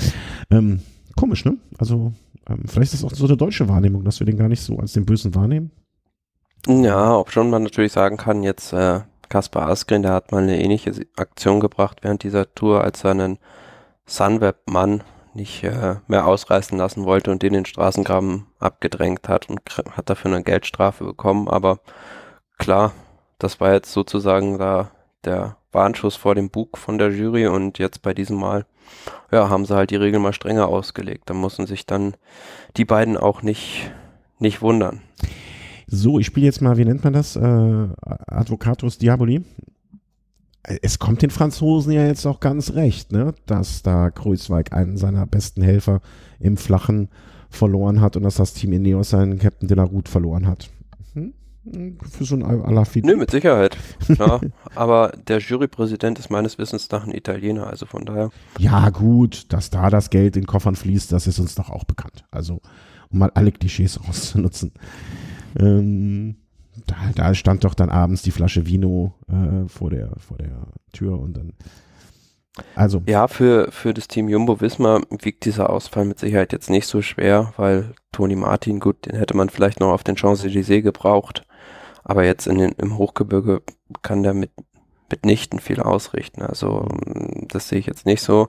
[0.51, 0.81] Ähm,
[1.17, 1.57] Komisch, ne?
[1.79, 2.13] Also,
[2.49, 4.79] ähm, vielleicht ist das auch so eine deutsche Wahrnehmung, dass wir den gar nicht so
[4.79, 5.71] als den Bösen wahrnehmen.
[6.67, 10.63] Ja, ob schon man natürlich sagen kann, jetzt äh, Kaspar Askren, der hat mal eine
[10.63, 13.39] ähnliche Aktion gebracht während dieser Tour, als er einen
[14.07, 15.03] Sunweb-Mann
[15.35, 19.61] nicht äh, mehr ausreißen lassen wollte und den den Straßengraben abgedrängt hat und
[19.93, 21.49] hat dafür eine Geldstrafe bekommen.
[21.49, 21.81] Aber
[22.59, 22.93] klar,
[23.39, 24.91] das war jetzt sozusagen da
[25.25, 28.67] der Warnschuss vor dem Bug von der Jury und jetzt bei diesem Mal,
[29.31, 31.25] ja, haben sie halt die Regeln mal strenger ausgelegt.
[31.27, 32.15] Da mussten sich dann
[32.77, 33.91] die beiden auch nicht,
[34.39, 35.01] nicht wundern.
[35.87, 37.37] So, ich spiele jetzt mal, wie nennt man das?
[37.37, 39.45] Äh, Advocatus Diaboli.
[40.81, 43.35] Es kommt den Franzosen ja jetzt auch ganz recht, ne?
[43.47, 46.01] dass da Kreuzweig einen seiner besten Helfer
[46.39, 47.09] im Flachen
[47.51, 50.71] verloren hat und dass das Team Ineos seinen Captain de la Route verloren hat.
[51.15, 51.35] Hm?
[51.65, 53.13] Für so ein Alaphilippe.
[53.13, 53.79] Nö, mit Sicherheit.
[54.05, 54.41] Klar.
[54.75, 58.31] Aber der Jurypräsident ist meines Wissens nach ein Italiener, also von daher.
[58.59, 62.25] Ja, gut, dass da das Geld in Koffern fließt, das ist uns doch auch bekannt.
[62.33, 62.61] Also,
[63.11, 64.73] um mal alle Klischees auszunutzen.
[65.59, 66.37] Ähm,
[66.87, 71.21] da, da, stand doch dann abends die Flasche Vino äh, vor, der, vor der Tür
[71.21, 71.53] und dann.
[72.75, 73.03] Also.
[73.07, 77.03] Ja, für, für das Team Jumbo Wismar wiegt dieser Ausfall mit Sicherheit jetzt nicht so
[77.03, 81.47] schwer, weil Toni Martin, gut, den hätte man vielleicht noch auf den Champs-Élysées gebraucht.
[82.05, 83.63] Aber jetzt in den, im Hochgebirge
[84.03, 84.51] kann der mit,
[85.11, 86.43] mitnichten viel ausrichten.
[86.43, 86.89] Also
[87.49, 88.49] das sehe ich jetzt nicht so.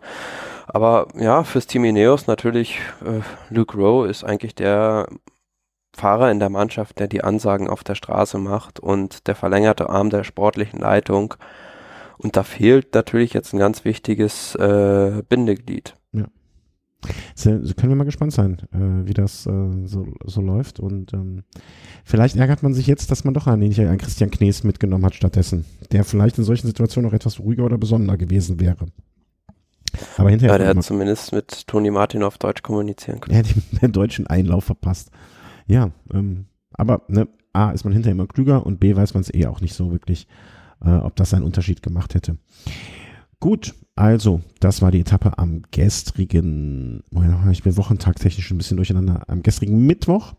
[0.67, 3.21] Aber ja, fürs Team Ineos natürlich, äh,
[3.53, 5.07] Luke Rowe ist eigentlich der
[5.95, 10.09] Fahrer in der Mannschaft, der die Ansagen auf der Straße macht und der verlängerte Arm
[10.09, 11.35] der sportlichen Leitung.
[12.17, 15.95] Und da fehlt natürlich jetzt ein ganz wichtiges äh, Bindeglied.
[16.13, 16.25] Ja.
[17.35, 20.79] So, können wir mal gespannt sein, äh, wie das äh, so, so läuft.
[20.79, 21.43] Und ähm,
[22.03, 25.65] vielleicht ärgert man sich jetzt, dass man doch einen, einen Christian Knees mitgenommen hat stattdessen,
[25.91, 28.85] der vielleicht in solchen Situationen noch etwas ruhiger oder besonderer gewesen wäre.
[30.17, 30.53] Aber hinterher.
[30.53, 33.35] Ja, der hat zumindest mit Toni Martin auf Deutsch kommunizieren können.
[33.35, 35.11] Er hat den, den deutschen Einlauf verpasst.
[35.67, 39.33] Ja, ähm, aber ne, A ist man hinterher immer klüger und B weiß man es
[39.33, 40.27] eh auch nicht so wirklich,
[40.83, 42.37] äh, ob das einen Unterschied gemacht hätte.
[43.43, 47.03] Gut, also, das war die Etappe am gestrigen,
[47.51, 50.35] ich bin wochentagtechnisch ein bisschen durcheinander, am gestrigen Mittwoch.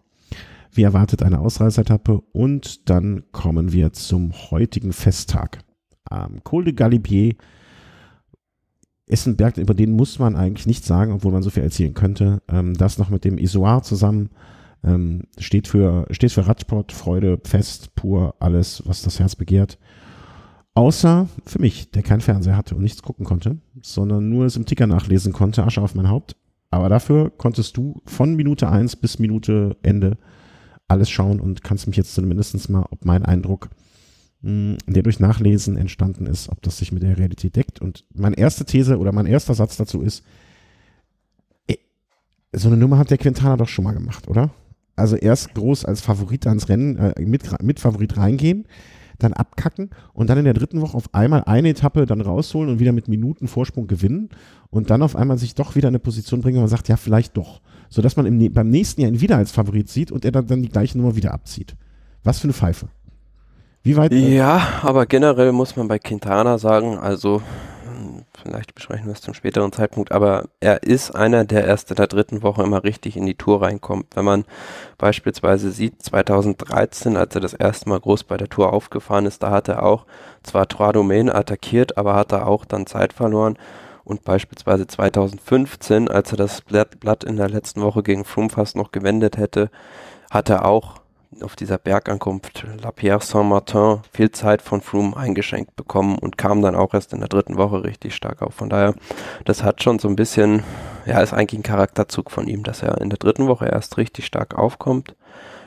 [0.72, 5.58] Wie erwartet eine Ausreißetappe und dann kommen wir zum heutigen Festtag.
[6.06, 7.34] Am Col de Galibier
[9.04, 11.92] ist ein Berg, über den muss man eigentlich nichts sagen, obwohl man so viel erzählen
[11.92, 12.40] könnte.
[12.48, 14.30] Ähm, das noch mit dem Isoar zusammen
[14.82, 19.78] ähm, steht für, steht für Radsport, Freude, Fest, pur, alles, was das Herz begehrt.
[20.74, 24.66] Außer für mich, der keinen Fernseher hatte und nichts gucken konnte, sondern nur es im
[24.66, 26.36] Ticker nachlesen konnte, Asche auf mein Haupt.
[26.70, 30.18] Aber dafür konntest du von Minute 1 bis Minute Ende
[30.88, 33.70] alles schauen und kannst mich jetzt zumindest mal, ob mein Eindruck,
[34.42, 37.80] mh, der durch Nachlesen entstanden ist, ob das sich mit der Realität deckt.
[37.80, 40.24] Und meine erste These oder mein erster Satz dazu ist,
[41.68, 41.78] ey,
[42.52, 44.50] so eine Nummer hat der Quintana doch schon mal gemacht, oder?
[44.96, 48.66] Also erst groß als Favorit ans Rennen, äh, mit, mit Favorit reingehen,
[49.18, 52.80] dann abkacken und dann in der dritten Woche auf einmal eine Etappe dann rausholen und
[52.80, 54.30] wieder mit Minuten Vorsprung gewinnen
[54.70, 56.96] und dann auf einmal sich doch wieder in eine Position bringen, wo man sagt, ja,
[56.96, 57.60] vielleicht doch.
[57.88, 60.62] Sodass man im, beim nächsten Jahr ihn wieder als Favorit sieht und er dann, dann
[60.62, 61.76] die gleiche Nummer wieder abzieht.
[62.24, 62.88] Was für eine Pfeife.
[63.82, 64.12] Wie weit?
[64.12, 67.42] Ja, aber generell muss man bei Quintana sagen, also
[68.44, 72.06] vielleicht besprechen wir es zum späteren Zeitpunkt, aber er ist einer, der erst in der
[72.06, 74.14] dritten Woche immer richtig in die Tour reinkommt.
[74.14, 74.44] Wenn man
[74.98, 79.50] beispielsweise sieht, 2013, als er das erste Mal groß bei der Tour aufgefahren ist, da
[79.50, 80.06] hat er auch
[80.42, 83.58] zwar Trois Domaines attackiert, aber hat er auch dann Zeit verloren.
[84.04, 88.92] Und beispielsweise 2015, als er das Blatt in der letzten Woche gegen Froome fast noch
[88.92, 89.70] gewendet hätte,
[90.30, 91.00] hat er auch
[91.42, 96.74] auf dieser Bergankunft La Pierre Saint-Martin viel Zeit von Froome eingeschenkt bekommen und kam dann
[96.74, 98.54] auch erst in der dritten Woche richtig stark auf.
[98.54, 98.94] Von daher,
[99.44, 100.62] das hat schon so ein bisschen,
[101.06, 104.26] ja, ist eigentlich ein Charakterzug von ihm, dass er in der dritten Woche erst richtig
[104.26, 105.16] stark aufkommt.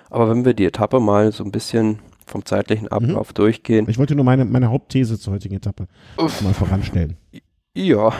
[0.09, 2.89] Aber wenn wir die Etappe mal so ein bisschen vom zeitlichen.
[2.89, 3.33] Ablauf mhm.
[3.35, 3.89] durchgehen.
[3.89, 6.41] Ich wollte nur meine, meine Hauptthese zur heutigen Etappe Uff.
[6.41, 7.17] mal voranstellen.
[7.73, 8.11] Ja.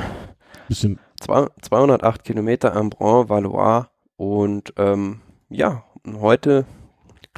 [0.68, 1.00] Bisschen.
[1.20, 5.84] 208 Kilometer am Brun Valois und ähm, ja,
[6.20, 6.66] heute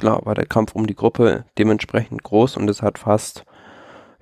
[0.00, 3.44] klar war der Kampf um die Gruppe dementsprechend groß und es hat fast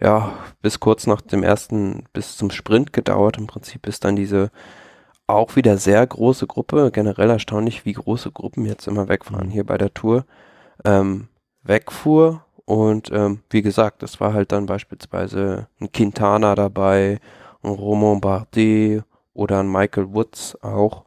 [0.01, 3.39] ja bis kurz nach dem ersten bis zum Sprint gedauert.
[3.39, 4.51] Im Prinzip ist dann diese
[5.29, 9.53] auch wieder sehr große Gruppe, generell erstaunlich, wie große Gruppen jetzt immer wegfahren mhm.
[9.53, 10.25] hier bei der Tour,
[10.85, 11.29] ähm,
[11.63, 17.21] wegfuhr und ähm, wie gesagt, es war halt dann beispielsweise ein Quintana dabei,
[17.63, 21.05] ein Romain Bardet oder ein Michael Woods auch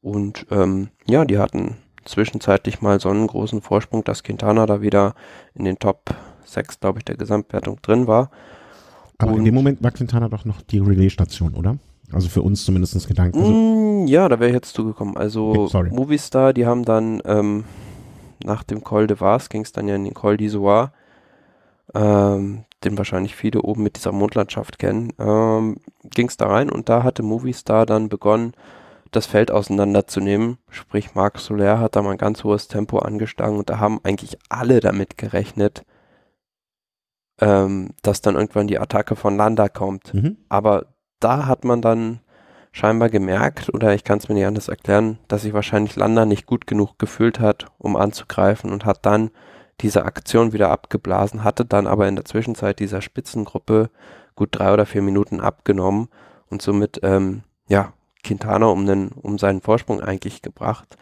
[0.00, 1.76] und ähm, ja, die hatten
[2.08, 5.14] zwischenzeitlich mal so einen großen Vorsprung, dass Quintana da wieder
[5.54, 8.30] in den Top 6, glaube ich, der Gesamtwertung drin war.
[9.18, 11.76] Aber Und in dem Moment war Quintana doch noch die Relay-Station, oder?
[12.12, 13.38] Also für uns zumindest Gedanken.
[13.38, 15.16] Also mm, ja, da wäre ich jetzt zugekommen.
[15.16, 17.64] Also okay, Movistar, die haben dann ähm,
[18.44, 20.90] nach dem Col de Vars ging es dann ja in den Col d'Isoire,
[21.94, 26.88] ähm, den wahrscheinlich viele oben mit dieser Mondlandschaft kennen, ähm, ging es da rein und
[26.88, 28.54] da hatte Movistar dann begonnen,
[29.10, 30.58] das Feld auseinanderzunehmen.
[30.70, 34.38] Sprich, Marc Soler hat da mal ein ganz hohes Tempo angeschlagen und da haben eigentlich
[34.48, 35.84] alle damit gerechnet,
[37.40, 40.14] ähm, dass dann irgendwann die Attacke von Landa kommt.
[40.14, 40.38] Mhm.
[40.48, 40.86] Aber
[41.20, 42.20] da hat man dann
[42.72, 46.46] scheinbar gemerkt, oder ich kann es mir nicht anders erklären, dass sich wahrscheinlich Landa nicht
[46.46, 49.30] gut genug gefühlt hat, um anzugreifen und hat dann
[49.80, 53.90] diese Aktion wieder abgeblasen, hatte dann aber in der Zwischenzeit dieser Spitzengruppe
[54.34, 56.08] gut drei oder vier Minuten abgenommen
[56.50, 57.92] und somit ähm, ja
[58.28, 60.96] Quintana um, den, um seinen Vorsprung eigentlich gebracht.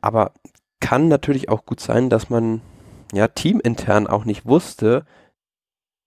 [0.00, 0.32] Aber
[0.80, 2.60] kann natürlich auch gut sein, dass man
[3.12, 5.04] ja, teamintern auch nicht wusste,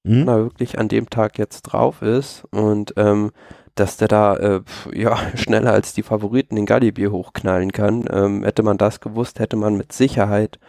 [0.03, 0.27] mhm.
[0.27, 3.31] er wirklich an dem Tag jetzt drauf ist und ähm,
[3.75, 4.61] dass der da äh,
[4.93, 8.05] ja, schneller als die Favoriten in Galibier hochknallen kann.
[8.09, 10.59] Ähm, hätte man das gewusst, hätte man mit Sicherheit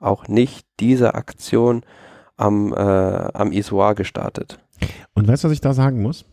[0.00, 1.84] auch nicht diese Aktion
[2.36, 4.58] am, äh, am Isoar gestartet.
[5.14, 6.24] Und weißt du, was ich da sagen muss?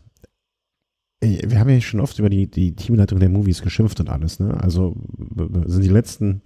[1.22, 4.60] Wir haben ja schon oft über die, die Teamleitung der Movies geschimpft und alles, ne?
[4.60, 4.96] Also
[5.66, 6.42] sind die letzten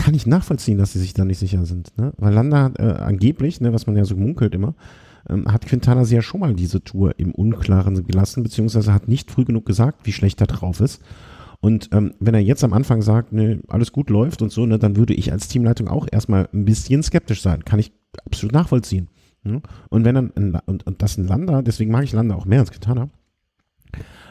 [0.00, 1.96] kann ich nachvollziehen, dass sie sich da nicht sicher sind.
[1.98, 2.12] Ne?
[2.16, 4.74] Weil Landa äh, angeblich, ne, was man ja so munkelt immer,
[5.28, 9.30] ähm, hat Quintana sie ja schon mal diese Tour im Unklaren gelassen, beziehungsweise hat nicht
[9.30, 11.02] früh genug gesagt, wie schlecht er drauf ist.
[11.60, 14.78] Und ähm, wenn er jetzt am Anfang sagt, ne, alles gut läuft und so, ne,
[14.78, 17.64] dann würde ich als Teamleitung auch erstmal ein bisschen skeptisch sein.
[17.66, 17.92] Kann ich
[18.24, 19.08] absolut nachvollziehen.
[19.44, 19.60] Ne?
[19.90, 22.60] Und wenn dann, ein, und, und das ein Landa, deswegen mag ich Landa auch mehr
[22.60, 23.10] als Quintana,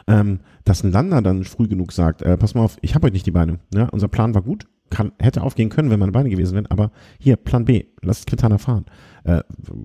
[0.06, 3.14] ähm, dass ein Landa dann früh genug sagt, äh, pass mal auf, ich habe heute
[3.14, 3.58] nicht die Beine.
[3.74, 6.90] Ja, unser Plan war gut, kann, hätte aufgehen können, wenn meine Beine gewesen wären, aber
[7.18, 8.86] hier, Plan B, lasst Quintana fahren.
[9.24, 9.42] Äh,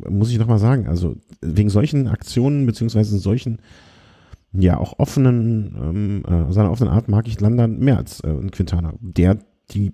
[0.10, 3.60] muss ich nochmal sagen, also wegen solchen Aktionen, beziehungsweise solchen,
[4.52, 8.94] ja, auch offenen, ähm, äh, seiner offenen Art mag ich Landa mehr als äh, Quintana,
[9.00, 9.38] der
[9.72, 9.94] die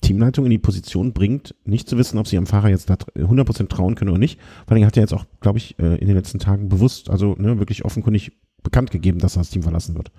[0.00, 3.68] Teamleitung in die Position bringt, nicht zu wissen, ob sie am Fahrer jetzt da 100%
[3.68, 4.40] trauen können oder nicht.
[4.66, 7.34] Vor allem hat er jetzt auch, glaube ich, äh, in den letzten Tagen bewusst, also
[7.38, 10.10] ne, wirklich offenkundig bekannt gegeben, dass er das Team verlassen wird.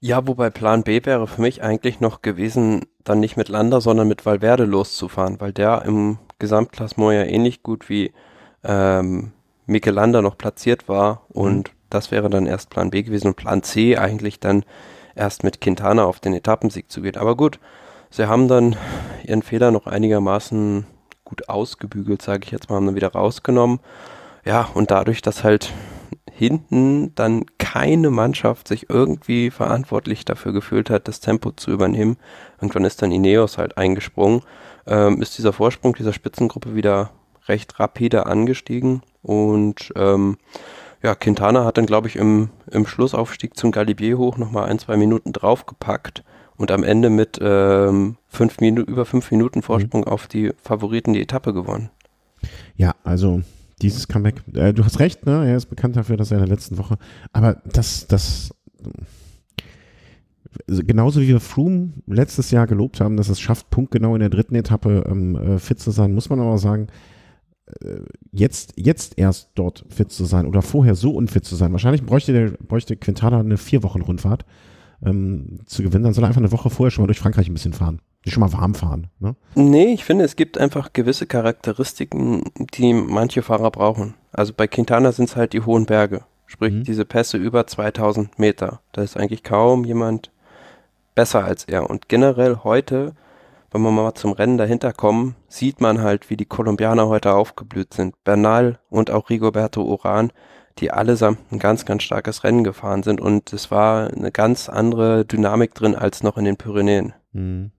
[0.00, 4.06] Ja, wobei Plan B wäre für mich eigentlich noch gewesen, dann nicht mit Landa, sondern
[4.08, 8.12] mit Valverde loszufahren, weil der im Gesamtklassement ja ähnlich gut wie
[8.62, 9.32] ähm,
[9.66, 11.76] Mikel Landa noch platziert war und mhm.
[11.90, 14.64] das wäre dann erst Plan B gewesen und Plan C eigentlich dann
[15.14, 17.16] erst mit Quintana auf den Etappensieg zu gehen.
[17.16, 17.58] Aber gut,
[18.10, 18.76] sie haben dann
[19.24, 20.86] ihren Fehler noch einigermaßen
[21.24, 23.80] gut ausgebügelt, sage ich jetzt mal, haben dann wieder rausgenommen.
[24.44, 25.72] Ja, und dadurch, dass halt
[26.36, 32.18] hinten dann keine Mannschaft sich irgendwie verantwortlich dafür gefühlt hat, das Tempo zu übernehmen.
[32.60, 34.42] Irgendwann ist dann Ineos halt eingesprungen,
[34.86, 37.10] ähm, ist dieser Vorsprung dieser Spitzengruppe wieder
[37.48, 40.36] recht rapide angestiegen und ähm,
[41.02, 44.96] ja, Quintana hat dann, glaube ich, im, im Schlussaufstieg zum Galibier hoch nochmal ein, zwei
[44.96, 46.22] Minuten draufgepackt
[46.56, 50.08] und am Ende mit ähm, fünf Minu über fünf Minuten Vorsprung mhm.
[50.08, 51.90] auf die Favoriten die Etappe gewonnen.
[52.76, 53.42] Ja, also
[53.82, 54.42] dieses Comeback.
[54.54, 55.48] Äh, du hast recht, ne?
[55.48, 56.96] Er ist bekannt dafür, dass er in der letzten Woche.
[57.32, 58.50] Aber das, das.
[60.68, 64.30] Also genauso wie wir Froome letztes Jahr gelobt haben, dass es schafft, punktgenau in der
[64.30, 66.86] dritten Etappe ähm, äh, fit zu sein, muss man aber sagen,
[67.82, 67.98] äh,
[68.32, 71.72] jetzt, jetzt erst dort fit zu sein oder vorher so unfit zu sein.
[71.72, 74.46] Wahrscheinlich bräuchte, der, bräuchte Quintana eine vier Wochen Rundfahrt
[75.04, 76.04] ähm, zu gewinnen.
[76.04, 78.00] Dann soll er einfach eine Woche vorher schon mal durch Frankreich ein bisschen fahren
[78.32, 79.08] schon mal warm fahren.
[79.18, 79.36] Ne?
[79.54, 82.42] Nee, ich finde, es gibt einfach gewisse Charakteristiken,
[82.74, 84.14] die manche Fahrer brauchen.
[84.32, 86.22] Also bei Quintana sind es halt die hohen Berge.
[86.46, 86.84] Sprich, mhm.
[86.84, 88.80] diese Pässe über 2000 Meter.
[88.92, 90.30] Da ist eigentlich kaum jemand
[91.14, 91.88] besser als er.
[91.90, 93.14] Und generell heute,
[93.72, 97.94] wenn wir mal zum Rennen dahinter kommen, sieht man halt, wie die Kolumbianer heute aufgeblüht
[97.94, 98.22] sind.
[98.24, 100.32] Bernal und auch Rigoberto Uran,
[100.78, 103.20] die allesamt ein ganz, ganz starkes Rennen gefahren sind.
[103.20, 107.14] Und es war eine ganz andere Dynamik drin als noch in den Pyrenäen.
[107.32, 107.72] Mhm.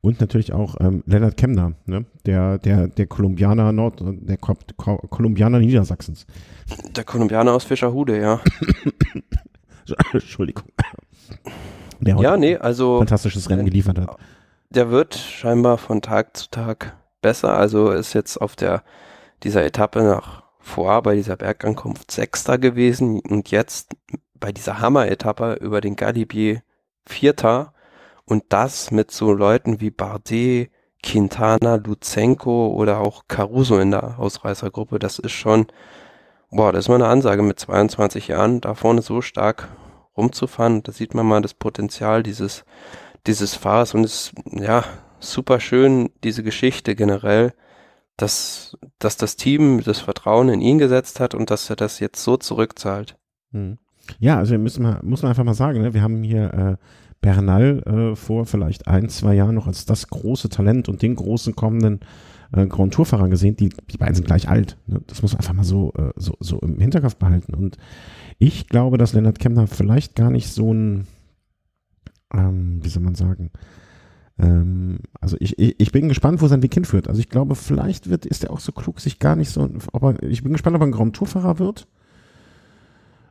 [0.00, 2.06] Und natürlich auch ähm, Leonard Kemner, ne?
[2.24, 6.26] der, der, der Kolumbianer Nord, der Ko Ko Kolumbianer Niedersachsens.
[6.96, 8.40] Der Kolumbianer aus Fischerhude, ja.
[10.12, 10.64] Entschuldigung.
[12.00, 12.98] Der ja, nee, also.
[12.98, 14.16] Fantastisches Rennen geliefert hat.
[14.70, 17.54] Der wird scheinbar von Tag zu Tag besser.
[17.54, 18.82] Also ist jetzt auf der,
[19.42, 23.96] dieser Etappe nach vor, bei dieser Bergankunft Sechster gewesen und jetzt
[24.38, 26.62] bei dieser Hammer-Etappe über den Galibier
[27.04, 27.74] Vierter
[28.30, 30.70] und das mit so Leuten wie Bardet,
[31.02, 35.66] Quintana, Luzenko oder auch Caruso in der Ausreißergruppe, das ist schon,
[36.50, 39.68] boah, das ist mal eine Ansage mit 22 Jahren, da vorne so stark
[40.16, 40.84] rumzufahren.
[40.84, 42.64] Da sieht man mal das Potenzial dieses,
[43.26, 44.84] dieses Fahrers und es ist, ja,
[45.18, 47.52] super schön, diese Geschichte generell,
[48.16, 52.22] dass, dass das Team das Vertrauen in ihn gesetzt hat und dass er das jetzt
[52.22, 53.16] so zurückzahlt.
[53.50, 53.78] Hm.
[54.20, 55.94] Ja, also müssen wir, muss man einfach mal sagen, ne?
[55.94, 56.76] wir haben hier äh,
[57.20, 61.54] Bernal äh, vor vielleicht ein, zwei Jahren noch als das große Talent und den großen
[61.54, 62.00] kommenden
[62.52, 63.56] äh, Grand Tour-Fahrer gesehen.
[63.56, 64.78] Die, die beiden sind gleich alt.
[64.86, 65.00] Ne?
[65.06, 67.54] Das muss man einfach mal so, äh, so, so im Hinterkopf behalten.
[67.54, 67.76] Und
[68.38, 71.06] ich glaube, dass Lennart Kemner vielleicht gar nicht so ein,
[72.32, 73.50] ähm, wie soll man sagen,
[74.38, 77.08] ähm, also ich, ich, ich bin gespannt, wo sein Weg hinführt.
[77.08, 80.22] Also ich glaube, vielleicht wird, ist er auch so klug, sich gar nicht so, er,
[80.22, 81.86] ich bin gespannt, ob er ein Grand Tour-Fahrer wird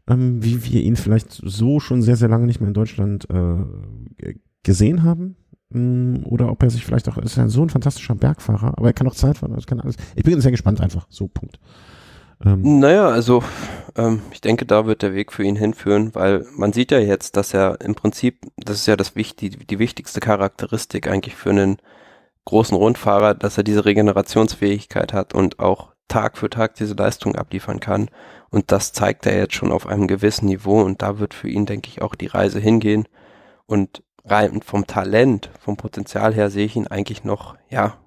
[0.10, 4.34] ähm, wie wir ihn vielleicht so schon sehr, sehr lange nicht mehr in Deutschland äh,
[4.64, 5.38] gesehen haben.
[5.74, 8.94] Ähm, oder ob er sich vielleicht auch, ist ja so ein fantastischer Bergfahrer, aber er
[8.94, 9.96] kann auch Zeit fahren, also kann alles.
[10.16, 11.60] Ich bin sehr gespannt einfach, so Punkt.
[12.44, 12.80] Ähm.
[12.80, 13.44] Naja, also
[13.96, 17.38] ähm, ich denke, da wird der Weg für ihn hinführen, weil man sieht ja jetzt,
[17.38, 21.78] dass er im Prinzip, das ist ja das die, die wichtigste Charakteristik eigentlich für einen
[22.46, 27.80] großen Rundfahrer, dass er diese Regenerationsfähigkeit hat und auch Tag für Tag diese Leistung abliefern
[27.80, 28.10] kann.
[28.50, 31.66] Und das zeigt er jetzt schon auf einem gewissen Niveau und da wird für ihn,
[31.66, 33.08] denke ich, auch die Reise hingehen.
[33.66, 37.98] Und rein vom Talent, vom Potenzial her sehe ich ihn eigentlich noch, ja,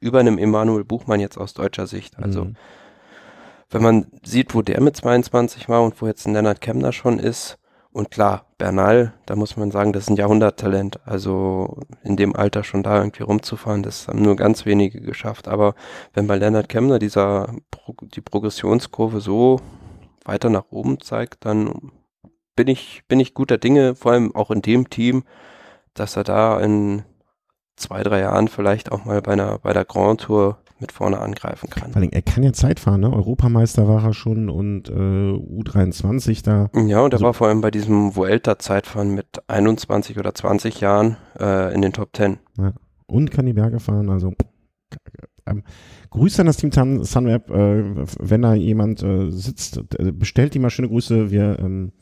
[0.00, 2.18] über einem Emanuel Buchmann jetzt aus deutscher Sicht.
[2.18, 2.56] Also mhm.
[3.70, 7.18] wenn man sieht, wo der mit 22 war und wo jetzt ein Lennart Kemner schon
[7.18, 7.58] ist,
[7.98, 11.00] und klar, Bernal, da muss man sagen, das ist ein Jahrhunderttalent.
[11.04, 15.48] Also in dem Alter schon da irgendwie rumzufahren, das haben nur ganz wenige geschafft.
[15.48, 15.74] Aber
[16.14, 17.52] wenn bei Lennart Kemner dieser
[18.14, 19.60] die Progressionskurve so
[20.24, 21.90] weiter nach oben zeigt, dann
[22.54, 25.24] bin ich, bin ich guter Dinge, vor allem auch in dem Team,
[25.94, 27.02] dass er da in
[27.74, 31.70] zwei, drei Jahren vielleicht auch mal bei einer, bei der Grand Tour mit vorne angreifen
[31.70, 31.92] kann.
[31.92, 33.12] Vor allem, er kann ja Zeit fahren, ne?
[33.12, 36.70] Europameister war er schon und äh, U23 da.
[36.74, 41.16] Ja, und er also, war vor allem bei diesem Vuelta-Zeitfahren mit 21 oder 20 Jahren
[41.38, 42.38] äh, in den Top 10.
[42.58, 42.72] Ja.
[43.06, 44.34] Und kann die Berge fahren, also
[45.46, 45.62] ähm,
[46.10, 50.58] Grüße an das Team Sun, Sunweb, äh, wenn da jemand äh, sitzt, äh, bestellt die
[50.58, 51.92] mal schöne Grüße, wir, ähm,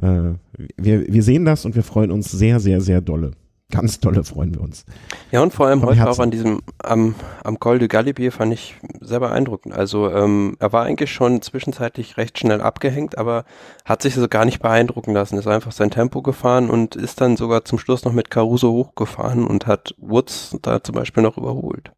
[0.00, 0.32] äh,
[0.76, 3.32] wir, wir sehen das und wir freuen uns sehr, sehr, sehr dolle
[3.72, 4.84] ganz tolle freuen wir uns.
[5.32, 8.76] Ja, und vor allem heute auch an diesem, am, am Col de Galibier fand ich
[9.00, 9.74] sehr beeindruckend.
[9.74, 13.44] Also ähm, er war eigentlich schon zwischenzeitlich recht schnell abgehängt, aber
[13.84, 15.38] hat sich so gar nicht beeindrucken lassen.
[15.38, 19.44] Ist einfach sein Tempo gefahren und ist dann sogar zum Schluss noch mit Caruso hochgefahren
[19.44, 21.92] und hat Woods da zum Beispiel noch überholt.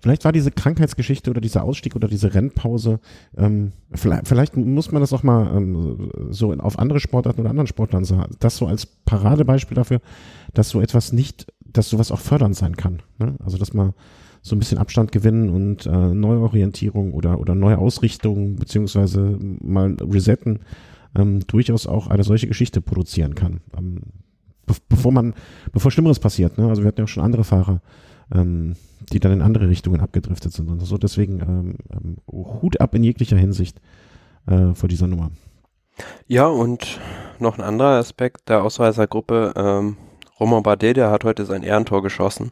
[0.00, 3.00] Vielleicht war diese Krankheitsgeschichte oder dieser Ausstieg oder diese Rennpause,
[3.36, 7.66] ähm, vielleicht, vielleicht, muss man das auch mal ähm, so auf andere Sportarten oder anderen
[7.66, 8.34] Sportlern sagen.
[8.40, 10.00] Das so als Paradebeispiel dafür,
[10.54, 13.02] dass so etwas nicht, dass sowas auch fördernd sein kann.
[13.18, 13.36] Ne?
[13.44, 13.92] Also dass man
[14.42, 20.60] so ein bisschen Abstand gewinnen und äh, Neuorientierung oder, oder neue Ausrichtung beziehungsweise mal resetten
[21.14, 23.60] ähm, durchaus auch eine solche Geschichte produzieren kann.
[23.76, 24.00] Ähm,
[24.66, 25.34] be bevor man,
[25.72, 26.58] bevor Schlimmeres passiert.
[26.58, 26.68] Ne?
[26.68, 27.80] Also wir hatten ja auch schon andere Fahrer,
[28.34, 28.76] ähm,
[29.12, 30.98] die dann in andere Richtungen abgedriftet sind und so.
[30.98, 33.80] Deswegen ähm, ähm, Hut ab in jeglicher Hinsicht
[34.46, 35.30] äh, vor dieser Nummer.
[36.26, 37.00] Ja, und
[37.38, 39.52] noch ein anderer Aspekt der Ausreißergruppe.
[39.56, 39.96] Ähm,
[40.38, 42.50] Romain Bardet, der hat heute sein Ehrentor geschossen,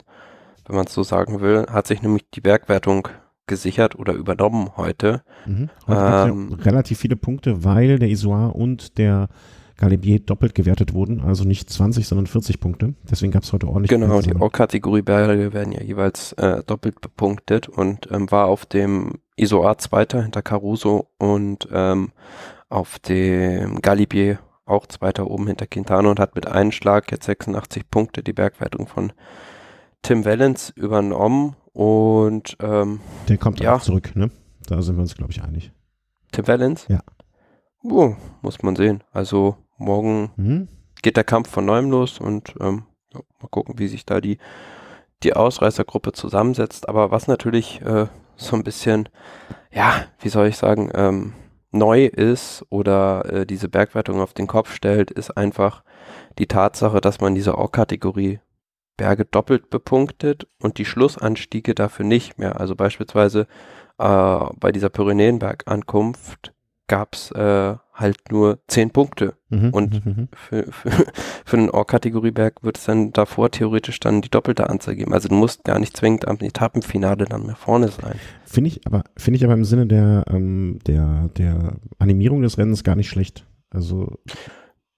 [0.66, 3.08] wenn man es so sagen will, hat sich nämlich die Bergwertung
[3.46, 5.22] gesichert oder übernommen heute.
[5.46, 5.70] Mhm.
[5.86, 9.28] heute ähm, relativ viele Punkte, weil der Isoire und der
[9.78, 12.94] Galibier doppelt gewertet wurden, also nicht 20, sondern 40 Punkte.
[13.08, 13.90] Deswegen gab es heute ordentlich.
[13.90, 19.20] Genau, die O-Kategorie Berge werden ja jeweils äh, doppelt bepunktet und ähm, war auf dem
[19.36, 22.10] ISO A Zweiter hinter Caruso und ähm,
[22.68, 27.88] auf dem Galibier auch Zweiter oben hinter Quintana und hat mit einem Schlag jetzt 86
[27.88, 29.12] Punkte die Bergwertung von
[30.02, 34.30] Tim Wellens übernommen und ähm, der kommt ja zurück, ne?
[34.66, 35.72] Da sind wir uns, glaube ich, einig.
[36.32, 36.86] Tim Wellens?
[36.88, 37.00] Ja.
[37.84, 39.04] Oh, muss man sehen.
[39.12, 40.68] Also morgen mhm.
[41.02, 44.38] geht der Kampf von neuem los und ähm, ja, mal gucken, wie sich da die,
[45.22, 46.88] die Ausreißergruppe zusammensetzt.
[46.88, 48.06] Aber was natürlich äh,
[48.36, 49.08] so ein bisschen,
[49.72, 51.32] ja, wie soll ich sagen, ähm,
[51.70, 55.82] neu ist oder äh, diese Bergwertung auf den Kopf stellt, ist einfach
[56.38, 58.40] die Tatsache, dass man diese O-Kategorie
[58.96, 62.60] Berge doppelt bepunktet und die Schlussanstiege dafür nicht mehr.
[62.60, 63.46] Also beispielsweise
[63.98, 66.52] äh, bei dieser Pyrenäenberg-Ankunft
[66.89, 69.34] gab es äh, halt nur zehn Punkte.
[69.51, 70.28] Mhm, und mhm, mhm.
[70.34, 70.91] für, für,
[71.45, 75.12] für einen Or-Kategorieberg wird es dann davor theoretisch dann die doppelte Anzahl geben.
[75.14, 78.18] Also du musst gar nicht zwingend am Etappenfinale dann mehr vorne sein.
[78.45, 82.84] Finde ich aber, finde ich aber im Sinne der, ähm, der, der Animierung des Rennens
[82.84, 83.47] gar nicht schlecht.
[83.70, 84.18] Also.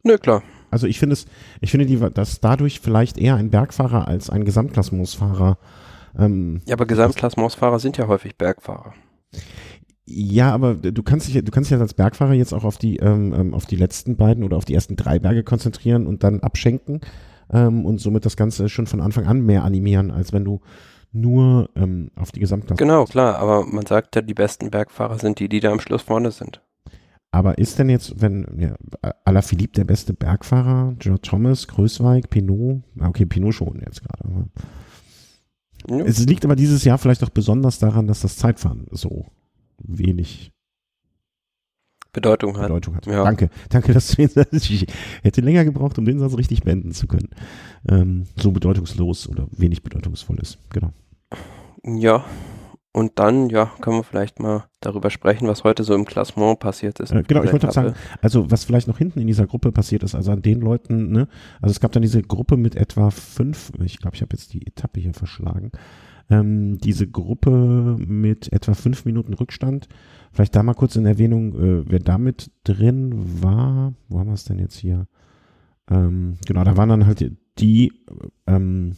[0.03, 0.43] Nö, klar.
[0.71, 1.27] Also ich finde es,
[1.61, 5.59] ich finde die, dass dadurch vielleicht eher ein Bergfahrer als ein Gesamtklassementsfahrer
[6.19, 8.95] ähm, ja, aber Gesamtklassementsfahrer sind ja häufig Bergfahrer.
[10.07, 13.33] Ja, aber du kannst dich, du kannst dich als Bergfahrer jetzt auch auf die, ähm,
[13.33, 17.01] ähm, auf die letzten beiden oder auf die ersten drei Berge konzentrieren und dann abschenken
[17.53, 20.61] ähm, und somit das Ganze schon von Anfang an mehr animieren, als wenn du
[21.13, 22.79] nur ähm, auf die Gesamtklasse.
[22.79, 26.03] Genau, klar, aber man sagt ja, die besten Bergfahrer sind die, die da am Schluss
[26.03, 26.61] vorne sind.
[27.33, 28.75] Aber ist denn jetzt, wenn ja,
[29.25, 34.49] Alaphilippe der beste Bergfahrer, George Thomas, Größweig, Pinot, okay, Pinot schon jetzt gerade.
[35.89, 36.05] Ja.
[36.05, 39.27] Es liegt aber dieses Jahr vielleicht auch besonders daran, dass das Zeitfahren so
[39.81, 40.53] wenig
[42.13, 42.69] Bedeutung hat.
[42.69, 43.07] Bedeutung hat.
[43.07, 43.25] Ja.
[43.25, 43.51] Danke.
[43.69, 44.87] Danke, dass du den Satz, ich
[45.23, 47.29] hätte länger gebraucht, um den Satz richtig beenden zu können.
[47.89, 50.59] Ähm, so bedeutungslos oder wenig bedeutungsvoll ist.
[50.71, 50.93] Genau.
[51.85, 52.25] Ja.
[52.93, 56.99] Und dann, ja, können wir vielleicht mal darüber sprechen, was heute so im Klassement passiert
[56.99, 57.13] ist.
[57.13, 60.17] Äh, genau, ich wollte sagen, also was vielleicht noch hinten in dieser Gruppe passiert ist,
[60.17, 61.29] also an den Leuten, ne,
[61.63, 64.67] also es gab dann diese Gruppe mit etwa fünf, ich glaube, ich habe jetzt die
[64.67, 65.71] Etappe hier verschlagen,
[66.31, 69.89] ähm, diese Gruppe mit etwa fünf Minuten Rückstand.
[70.33, 73.95] Vielleicht da mal kurz in Erwähnung, äh, wer damit drin war.
[74.09, 75.07] Wo haben wir es denn jetzt hier?
[75.91, 77.93] Ähm, genau, da waren dann halt die,
[78.47, 78.95] ähm,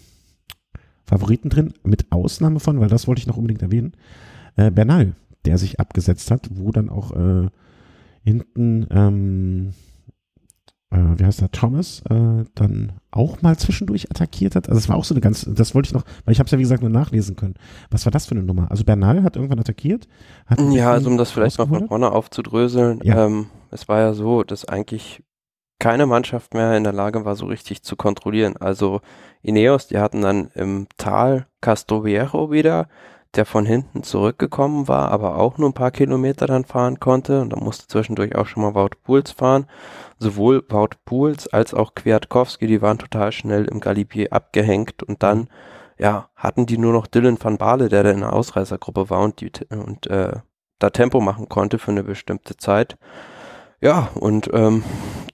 [1.05, 3.93] Favoriten drin, mit Ausnahme von, weil das wollte ich noch unbedingt erwähnen,
[4.57, 5.15] äh, Bernal,
[5.45, 7.49] der sich abgesetzt hat, wo dann auch äh,
[8.23, 9.73] hinten, ähm,
[10.93, 14.69] äh, wie heißt der, Thomas, äh, dann auch mal zwischendurch attackiert hat.
[14.69, 16.53] Also es war auch so eine ganz, das wollte ich noch, weil ich habe es
[16.53, 17.55] ja wie gesagt nur nachlesen können.
[17.91, 18.71] Was war das für eine Nummer?
[18.71, 20.09] Also Bernal hat irgendwann attackiert?
[20.47, 23.27] Hat ja, also um das vielleicht mal von vorne aufzudröseln, ja.
[23.27, 25.23] ähm, es war ja so, dass eigentlich
[25.79, 28.57] keine Mannschaft mehr in der Lage war, so richtig zu kontrollieren.
[28.57, 29.01] Also
[29.43, 32.87] Ineos, die hatten dann im Tal Castroviejo wieder,
[33.35, 37.41] der von hinten zurückgekommen war, aber auch nur ein paar Kilometer dann fahren konnte.
[37.41, 39.67] Und da musste zwischendurch auch schon mal Wout Pools fahren.
[40.19, 45.49] Sowohl Wout Pools als auch Kwiatkowski, die waren total schnell im Galibier abgehängt und dann
[45.99, 49.41] ja, hatten die nur noch Dylan van Baale, der da in der Ausreißergruppe war und,
[49.41, 50.33] die, und äh,
[50.79, 52.97] da Tempo machen konnte für eine bestimmte Zeit.
[53.83, 54.85] Ja, und ähm,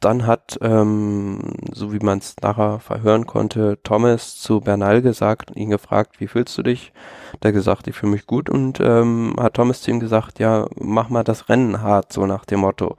[0.01, 5.59] dann hat, ähm, so wie man es nachher verhören konnte, Thomas zu Bernal gesagt und
[5.59, 6.94] ihn gefragt, wie fühlst du dich?
[7.42, 11.11] Der gesagt, ich fühle mich gut und ähm, hat Thomas zu ihm gesagt, ja, mach
[11.11, 12.96] mal das Rennen hart, so nach dem Motto.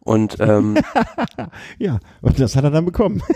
[0.00, 0.76] Und ähm,
[1.78, 3.22] ja, und das hat er dann bekommen.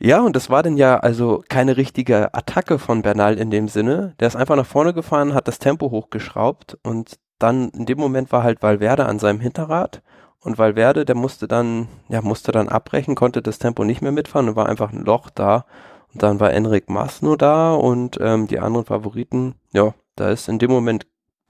[0.00, 4.14] Ja, und das war dann ja also keine richtige Attacke von Bernal in dem Sinne.
[4.20, 8.30] Der ist einfach nach vorne gefahren, hat das Tempo hochgeschraubt und dann in dem Moment
[8.30, 10.00] war halt Valverde an seinem Hinterrad
[10.40, 14.48] und Valverde, der musste dann, ja, musste dann abbrechen, konnte das Tempo nicht mehr mitfahren
[14.48, 15.64] und war einfach ein Loch da.
[16.12, 20.48] Und dann war Enric Mas nur da und ähm, die anderen Favoriten, ja, da ist
[20.48, 21.06] in dem Moment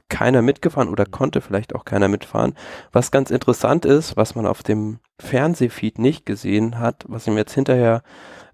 [0.08, 2.54] keiner mitgefahren oder konnte vielleicht auch keiner mitfahren.
[2.92, 7.40] Was ganz interessant ist, was man auf dem Fernsehfeed nicht gesehen hat, was ich mir
[7.40, 8.02] jetzt hinterher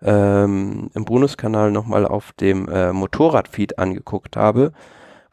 [0.02, 4.72] ähm, im Bonuskanal nochmal auf dem äh, Motorradfeed angeguckt habe,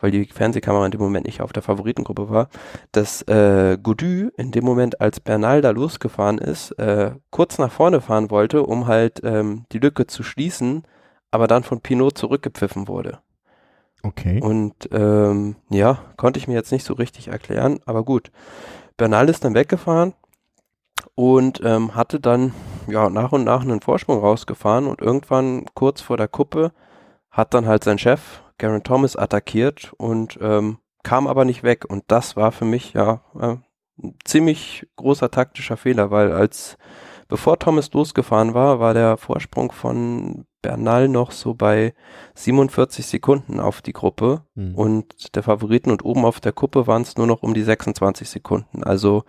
[0.02, 2.50] weil die Fernsehkamera in dem Moment nicht auf der Favoritengruppe war,
[2.92, 8.02] dass äh, Godu in dem Moment, als Bernal da losgefahren ist, äh, kurz nach vorne
[8.02, 10.84] fahren wollte, um halt ähm, die Lücke zu schließen,
[11.30, 13.20] aber dann von Pinot zurückgepfiffen wurde.
[14.04, 14.42] Okay.
[14.42, 18.32] Und ähm, ja, konnte ich mir jetzt nicht so richtig erklären, aber gut.
[18.98, 20.14] Bernal ist dann weggefahren
[21.16, 22.54] und ähm, hatte dann
[22.88, 26.72] ja nach und nach einen Vorsprung rausgefahren und irgendwann kurz vor der Kuppe
[27.30, 31.86] hat dann halt sein Chef Garen Thomas attackiert und ähm, kam aber nicht weg.
[31.90, 33.58] Und das war für mich ja äh,
[34.02, 36.78] ein ziemlich großer taktischer Fehler, weil als
[37.28, 41.96] bevor Thomas losgefahren war, war der Vorsprung von Bernal noch so bei
[42.36, 44.76] 47 Sekunden auf die Gruppe mhm.
[44.76, 48.30] und der Favoriten und oben auf der Kuppe waren es nur noch um die 26
[48.30, 48.84] Sekunden.
[48.84, 49.24] Also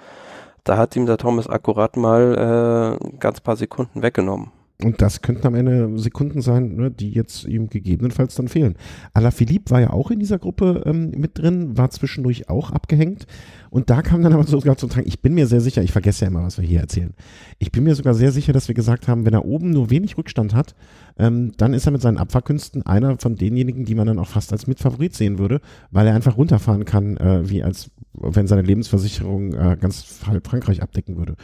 [0.64, 4.53] da hat ihm der Thomas akkurat mal äh, ganz paar Sekunden weggenommen.
[4.85, 8.74] Und das könnten am Ende Sekunden sein, ne, die jetzt ihm gegebenenfalls dann fehlen.
[9.14, 13.26] Alaphilippe war ja auch in dieser Gruppe ähm, mit drin, war zwischendurch auch abgehängt.
[13.72, 16.26] Und da kam dann aber sogar zum Tragen, ich bin mir sehr sicher, ich vergesse
[16.26, 17.14] ja immer, was wir hier erzählen.
[17.58, 20.18] Ich bin mir sogar sehr sicher, dass wir gesagt haben, wenn er oben nur wenig
[20.18, 20.74] Rückstand hat,
[21.18, 24.52] ähm, dann ist er mit seinen Abfahrkünsten einer von denjenigen, die man dann auch fast
[24.52, 29.54] als Mitfavorit sehen würde, weil er einfach runterfahren kann, äh, wie als wenn seine Lebensversicherung
[29.54, 31.36] äh, ganz halb Frankreich abdecken würde.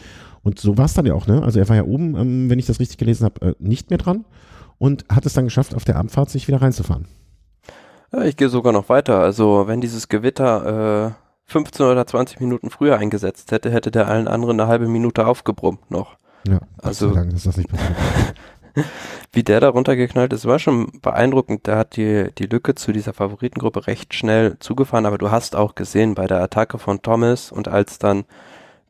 [0.43, 1.43] Und so war es dann ja auch, ne?
[1.43, 3.99] Also er war ja oben, ähm, wenn ich das richtig gelesen habe, äh, nicht mehr
[3.99, 4.27] dran
[4.77, 7.07] und hat es dann geschafft, auf der Abfahrt sich wieder reinzufahren.
[8.13, 9.19] Ja, ich gehe sogar noch weiter.
[9.19, 14.29] Also wenn dieses Gewitter äh, 15 oder 20 Minuten früher eingesetzt hätte, hätte der allen
[14.29, 16.17] anderen eine halbe Minute aufgebrummt noch.
[16.47, 17.97] Ja, also Dank, dass das nicht passiert.
[19.33, 21.67] wie der da runtergeknallt ist, war schon beeindruckend.
[21.67, 25.75] Der hat die, die Lücke zu dieser Favoritengruppe recht schnell zugefahren, aber du hast auch
[25.75, 28.25] gesehen bei der Attacke von Thomas und als dann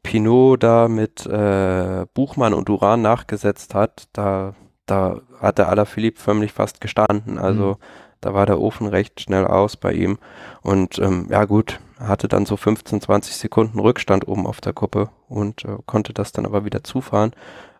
[0.03, 4.55] Pinot da mit äh, Buchmann und Duran nachgesetzt hat, da,
[4.87, 7.39] da hat der Alaphilippe förmlich fast gestanden.
[7.39, 7.77] Also mhm.
[8.21, 10.19] da war der Ofen recht schnell aus bei ihm.
[10.63, 15.11] Und ähm, ja gut, hatte dann so 15, 20 Sekunden Rückstand oben auf der Kuppe
[15.29, 17.33] und äh, konnte das dann aber wieder zufahren.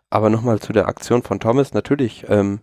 [0.09, 2.59] Aber nochmal zu der Aktion von Thomas, natürlich ähm,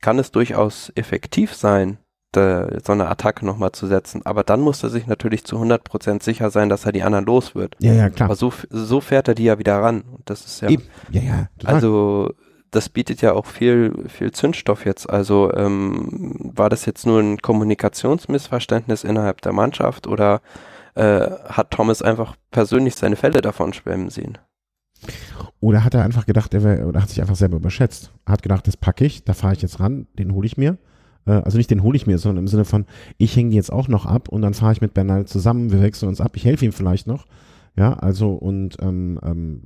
[0.00, 1.98] kann es durchaus effektiv sein,
[2.34, 4.24] de, so eine Attacke nochmal zu setzen.
[4.24, 7.54] Aber dann muss er sich natürlich zu 100% sicher sein, dass er die anderen los
[7.54, 7.76] wird.
[7.78, 8.26] Ja, ja, klar.
[8.26, 10.02] Aber so, so fährt er die ja wieder ran.
[10.02, 10.68] Und das ist ja.
[10.68, 10.84] Eben.
[11.10, 11.48] Ja, ja.
[11.58, 11.74] Klar.
[11.74, 12.30] Also
[12.70, 15.08] das bietet ja auch viel, viel Zündstoff jetzt.
[15.08, 20.40] Also ähm, war das jetzt nur ein Kommunikationsmissverständnis innerhalb der Mannschaft oder
[20.98, 24.38] äh, hat Thomas einfach persönlich seine Fälle davon schwemmen sehen?
[25.60, 28.12] Oder hat er einfach gedacht, er wär, oder hat sich einfach selber überschätzt?
[28.26, 30.78] Hat gedacht, das packe ich, da fahre ich jetzt ran, den hole ich mir.
[31.26, 32.84] Äh, also nicht den hole ich mir, sondern im Sinne von,
[33.16, 36.08] ich hänge jetzt auch noch ab und dann fahre ich mit Bernal zusammen, wir wechseln
[36.08, 37.26] uns ab, ich helfe ihm vielleicht noch.
[37.76, 39.62] Ja, also und ähm, ähm,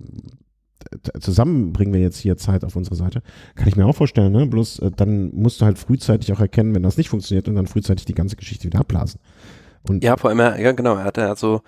[1.21, 3.23] zusammen bringen wir jetzt hier Zeit auf unsere Seite.
[3.55, 4.47] Kann ich mir auch vorstellen, ne?
[4.47, 7.67] Bloß äh, dann musst du halt frühzeitig auch erkennen, wenn das nicht funktioniert und dann
[7.67, 9.21] frühzeitig die ganze Geschichte wieder abblasen.
[9.89, 11.63] Und ja, vor allem, ja genau, er hatte also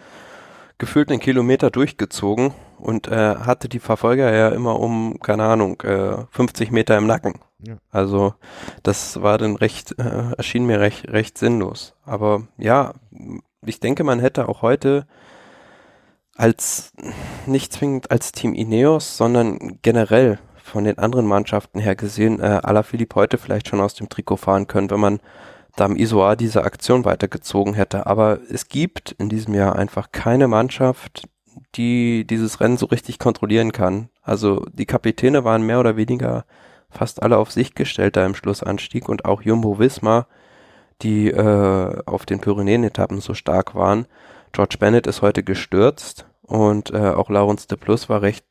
[0.78, 6.16] gefühlt einen Kilometer durchgezogen und äh, hatte die Verfolger ja immer um, keine Ahnung, äh,
[6.30, 7.34] 50 Meter im Nacken.
[7.66, 7.76] Ja.
[7.90, 8.34] Also
[8.82, 11.94] das war dann recht, äh, erschien mir recht, recht sinnlos.
[12.04, 12.92] Aber ja,
[13.64, 15.06] ich denke, man hätte auch heute
[16.36, 16.92] als
[17.46, 23.14] nicht zwingend als Team Ineos, sondern generell von den anderen Mannschaften her gesehen, äh, Alaphilippe
[23.14, 25.20] heute vielleicht schon aus dem Trikot fahren können, wenn man
[25.76, 28.06] da im Isoar diese Aktion weitergezogen hätte.
[28.06, 31.28] Aber es gibt in diesem Jahr einfach keine Mannschaft,
[31.74, 34.08] die dieses Rennen so richtig kontrollieren kann.
[34.22, 36.44] Also die Kapitäne waren mehr oder weniger
[36.90, 40.26] fast alle auf sich gestellt da im Schlussanstieg und auch Jumbo Visma,
[41.02, 44.06] die äh, auf den Pyrenäen-Etappen so stark waren.
[44.52, 48.44] George Bennett ist heute gestürzt und äh, auch Laurens de Plus war recht,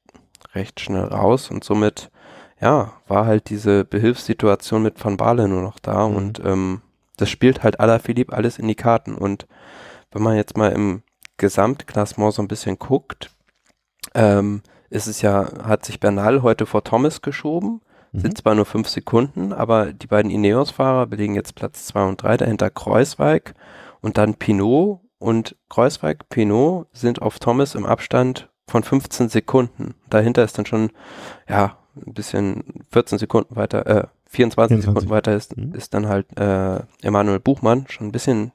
[0.54, 2.12] recht schnell raus und somit,
[2.60, 6.16] ja, war halt diese Behilfssituation mit Van Baale nur noch da mhm.
[6.16, 6.82] und ähm,
[7.18, 9.48] das spielt halt aller Philipp alles in die Karten und
[10.12, 11.04] wenn man jetzt mal im
[11.38, 13.32] Gesamtklassement so ein bisschen guckt,
[14.14, 18.20] ähm, ist es ja, hat sich Bernal heute vor Thomas geschoben, mhm.
[18.20, 22.38] sind zwar nur fünf Sekunden, aber die beiden Ineos-Fahrer belegen jetzt Platz zwei und drei,
[22.38, 23.56] dahinter Kreuzweig
[24.02, 29.96] und dann Pinot und Kreuzweig, Pinot sind auf Thomas im Abstand von 15 Sekunden.
[30.10, 30.92] Dahinter ist dann schon,
[31.48, 34.86] ja, ein bisschen 14 Sekunden weiter, äh, 24, 24.
[34.86, 35.74] Sekunden weiter ist, mhm.
[35.74, 38.52] ist dann halt äh, Emanuel Buchmann, schon ein bisschen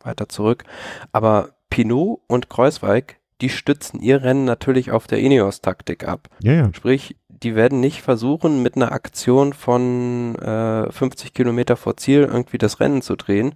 [0.00, 0.64] weiter zurück.
[1.12, 6.28] Aber Pinot und Kreuzweig, die stützen ihr Rennen natürlich auf der Ineos-Taktik ab.
[6.42, 6.70] Ja, ja.
[6.72, 12.58] Sprich, die werden nicht versuchen, mit einer Aktion von äh, 50 Kilometer vor Ziel irgendwie
[12.58, 13.54] das Rennen zu drehen,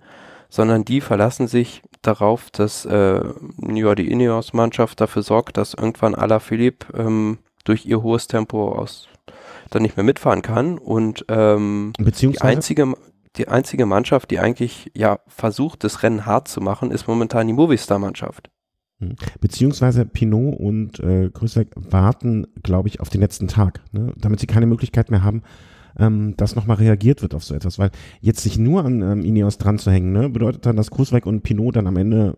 [0.48, 3.20] sondern die verlassen sich darauf, dass äh,
[3.74, 9.08] ja, die Ineos-Mannschaft dafür sorgt, dass irgendwann Alaphilippe ähm, durch ihr hohes Tempo aus
[9.70, 12.94] dann nicht mehr mitfahren kann und ähm, die einzige
[13.36, 17.52] die einzige Mannschaft, die eigentlich ja versucht, das Rennen hart zu machen, ist momentan die
[17.52, 18.50] Movistar-Mannschaft.
[18.98, 19.14] Hm.
[19.40, 24.12] Beziehungsweise Pinot und äh, Grüßweg warten, glaube ich, auf den letzten Tag, ne?
[24.16, 25.42] damit sie keine Möglichkeit mehr haben,
[25.98, 27.78] ähm, dass nochmal reagiert wird auf so etwas.
[27.78, 27.90] Weil
[28.20, 31.42] jetzt sich nur an ähm, Ineos dran zu hängen, ne, bedeutet dann, dass Grusweg und
[31.42, 32.36] Pinot dann am Ende,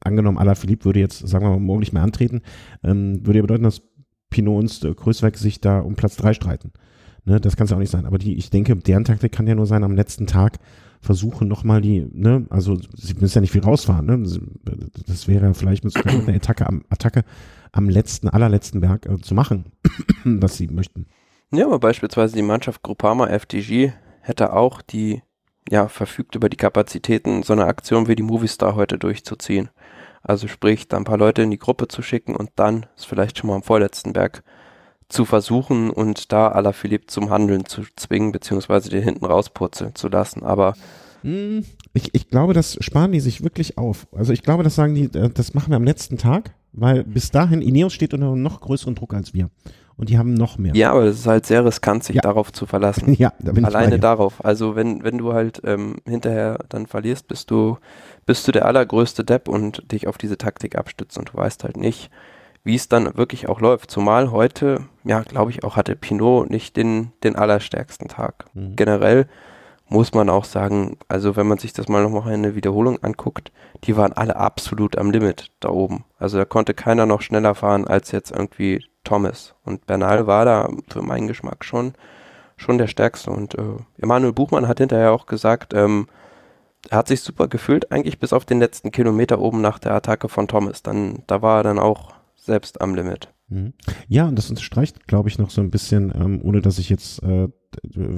[0.00, 2.42] angenommen, Alaphilippe würde jetzt, sagen wir mal, morgen nicht mehr antreten,
[2.82, 3.82] ähm, würde ja bedeuten, dass
[4.30, 6.72] Pinot und Grusweg sich da um Platz drei streiten.
[7.24, 8.06] Ne, das kann es ja auch nicht sein.
[8.06, 10.58] Aber die, ich denke, deren Taktik kann ja nur sein, am letzten Tag
[11.00, 14.22] versuchen nochmal die, ne, also sie müssen ja nicht viel rausfahren, ne?
[15.06, 17.24] Das wäre vielleicht mit so einer Attacke am, Attacke
[17.72, 19.72] am letzten, allerletzten Berg äh, zu machen,
[20.24, 21.06] was sie möchten.
[21.52, 25.22] Ja, aber beispielsweise die Mannschaft Groupama FDG hätte auch die,
[25.68, 29.70] ja, verfügt über die Kapazitäten, so eine Aktion wie die Movistar heute durchzuziehen.
[30.22, 33.38] Also sprich, da ein paar Leute in die Gruppe zu schicken und dann ist vielleicht
[33.38, 34.42] schon mal am vorletzten Berg
[35.08, 40.08] zu versuchen und da aller Philipp zum Handeln zu zwingen, beziehungsweise den hinten rauspurzeln zu
[40.08, 40.42] lassen.
[40.44, 40.74] Aber
[41.22, 44.06] hm, ich, ich glaube, das sparen die sich wirklich auf.
[44.12, 47.30] Also ich glaube, das sagen die, äh, das machen wir am letzten Tag, weil bis
[47.30, 49.50] dahin Ineos steht unter noch größeren Druck als wir.
[49.96, 50.74] Und die haben noch mehr.
[50.74, 52.22] Ja, aber es ist halt sehr riskant, sich ja.
[52.22, 53.14] darauf zu verlassen.
[53.18, 54.42] Ja, da bin Alleine ich darauf.
[54.42, 57.76] Also wenn, wenn du halt ähm, hinterher dann verlierst, bist du,
[58.30, 61.76] bist du der allergrößte Depp und dich auf diese Taktik abstützt und du weißt halt
[61.76, 62.12] nicht,
[62.62, 63.90] wie es dann wirklich auch läuft.
[63.90, 68.44] Zumal heute, ja, glaube ich, auch hatte Pinot nicht den, den allerstärksten Tag.
[68.54, 68.76] Mhm.
[68.76, 69.26] Generell
[69.88, 73.50] muss man auch sagen, also wenn man sich das mal nochmal in der Wiederholung anguckt,
[73.82, 76.04] die waren alle absolut am Limit da oben.
[76.16, 79.56] Also da konnte keiner noch schneller fahren als jetzt irgendwie Thomas.
[79.64, 81.94] Und Bernal war da für meinen Geschmack schon,
[82.56, 83.32] schon der Stärkste.
[83.32, 86.06] Und äh, Emanuel Buchmann hat hinterher auch gesagt, ähm,
[86.88, 90.28] er hat sich super gefühlt, eigentlich bis auf den letzten Kilometer oben nach der Attacke
[90.28, 90.82] von Thomas.
[90.82, 93.28] Dann, da war er dann auch selbst am Limit.
[93.48, 93.74] Mhm.
[94.08, 97.22] Ja, und das unterstreicht, glaube ich, noch so ein bisschen, ähm, ohne dass ich jetzt
[97.22, 97.48] äh,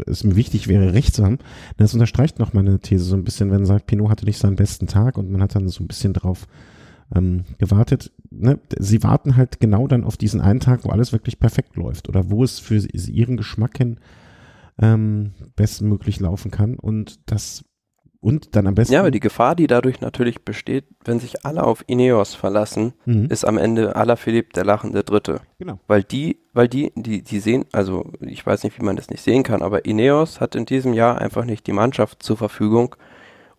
[0.07, 1.39] es mir wichtig wäre, recht zu haben.
[1.77, 4.57] Das unterstreicht noch meine These so ein bisschen, wenn man sagt, Pinot hatte nicht seinen
[4.57, 6.47] besten Tag und man hat dann so ein bisschen drauf
[7.15, 8.13] ähm, gewartet.
[8.31, 8.59] Ne?
[8.79, 12.31] Sie warten halt genau dann auf diesen einen Tag, wo alles wirklich perfekt läuft oder
[12.31, 13.99] wo es für ihren Geschmack hin
[14.79, 16.79] ähm, bestmöglich laufen kann.
[16.79, 17.65] Und das
[18.23, 18.95] und dann am besten.
[18.95, 23.27] Ja, aber die Gefahr, die dadurch natürlich besteht, wenn sich alle auf Ineos verlassen, mhm.
[23.27, 25.41] ist am Ende aller Philipp der lachende Dritte.
[25.59, 25.81] Genau.
[25.89, 29.23] Weil die, weil die, die, die sehen, also ich weiß nicht, wie man das nicht
[29.23, 32.95] sehen kann, aber Ineos hat in diesem Jahr einfach nicht die Mannschaft zur Verfügung,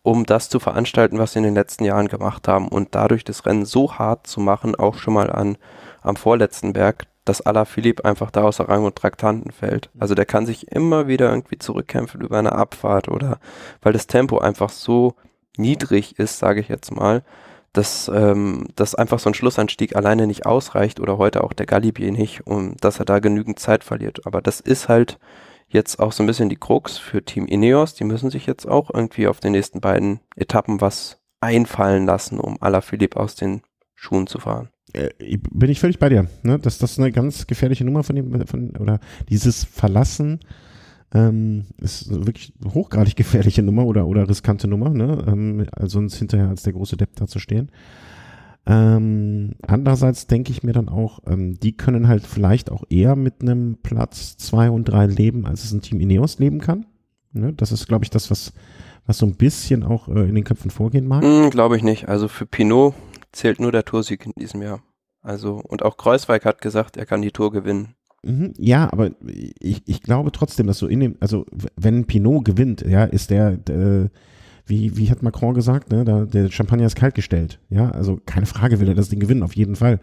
[0.02, 3.46] um das zu veranstalten, was sie in den letzten Jahren gemacht haben und dadurch das
[3.46, 5.58] Rennen so hart zu machen, auch schon mal an,
[6.02, 9.90] am vorletzten Berg, dass Philipp einfach da außer Rang und Traktanten fällt.
[9.98, 13.40] Also der kann sich immer wieder irgendwie zurückkämpfen über eine Abfahrt oder
[13.82, 15.16] weil das Tempo einfach so
[15.58, 17.24] niedrig ist, sage ich jetzt mal,
[17.72, 22.12] dass, ähm, dass einfach so ein Schlussanstieg alleine nicht ausreicht oder heute auch der Galibier
[22.12, 24.26] nicht, um dass er da genügend Zeit verliert.
[24.26, 25.18] Aber das ist halt
[25.68, 27.96] jetzt auch so ein bisschen die Krux für Team Ineos.
[27.96, 32.62] Die müssen sich jetzt auch irgendwie auf den nächsten beiden Etappen was einfallen lassen, um
[32.82, 33.64] Philipp aus den
[33.96, 34.73] Schuhen zu fahren
[35.52, 36.60] bin ich völlig bei dir, ne?
[36.60, 40.40] dass das eine ganz gefährliche Nummer von dem, von, oder dieses Verlassen
[41.16, 45.24] Ähm, ist wirklich hochgradig gefährliche Nummer oder, oder riskante Nummer, ne?
[45.28, 47.70] Ähm, also sonst hinterher als der große Depp da zu stehen.
[48.66, 53.42] Ähm, andererseits denke ich mir dann auch, ähm, die können halt vielleicht auch eher mit
[53.42, 56.86] einem Platz zwei und drei leben, als es ein Team Ineos leben kann.
[57.34, 57.54] Ne?
[57.54, 58.54] Das ist, glaube ich, das, was,
[59.06, 61.24] was so ein bisschen auch äh, in den Köpfen vorgehen mag.
[61.24, 62.08] Mm, glaube ich nicht.
[62.08, 62.96] Also für Pinot
[63.34, 64.82] zählt nur der Toursieg in diesem Jahr.
[65.22, 67.96] Also, und auch Kreuzweig hat gesagt, er kann die Tour gewinnen.
[68.24, 72.82] Mhm, ja, aber ich, ich glaube trotzdem, dass so in dem, also wenn Pinot gewinnt,
[72.82, 74.10] ja, ist der, der
[74.66, 77.60] wie, wie hat Macron gesagt, ne, da, der Champagner ist kalt gestellt.
[77.70, 80.00] Ja, also keine Frage will er das Ding gewinnen, auf jeden Fall.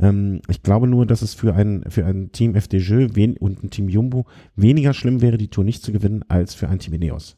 [0.00, 3.06] Ähm, ich glaube nur, dass es für ein, für ein Team FDJ
[3.38, 4.26] und ein Team Jumbo
[4.56, 7.36] weniger schlimm wäre, die Tour nicht zu gewinnen, als für ein Team Ineos.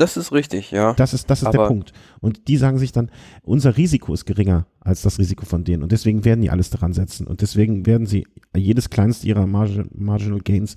[0.00, 0.94] Das ist richtig, ja.
[0.94, 1.92] Das ist, das ist der Punkt.
[2.20, 3.10] Und die sagen sich dann,
[3.42, 5.82] unser Risiko ist geringer als das Risiko von denen.
[5.82, 7.26] Und deswegen werden die alles daran setzen.
[7.26, 8.26] Und deswegen werden sie
[8.56, 10.76] jedes kleinste ihrer Margin, Marginal Gains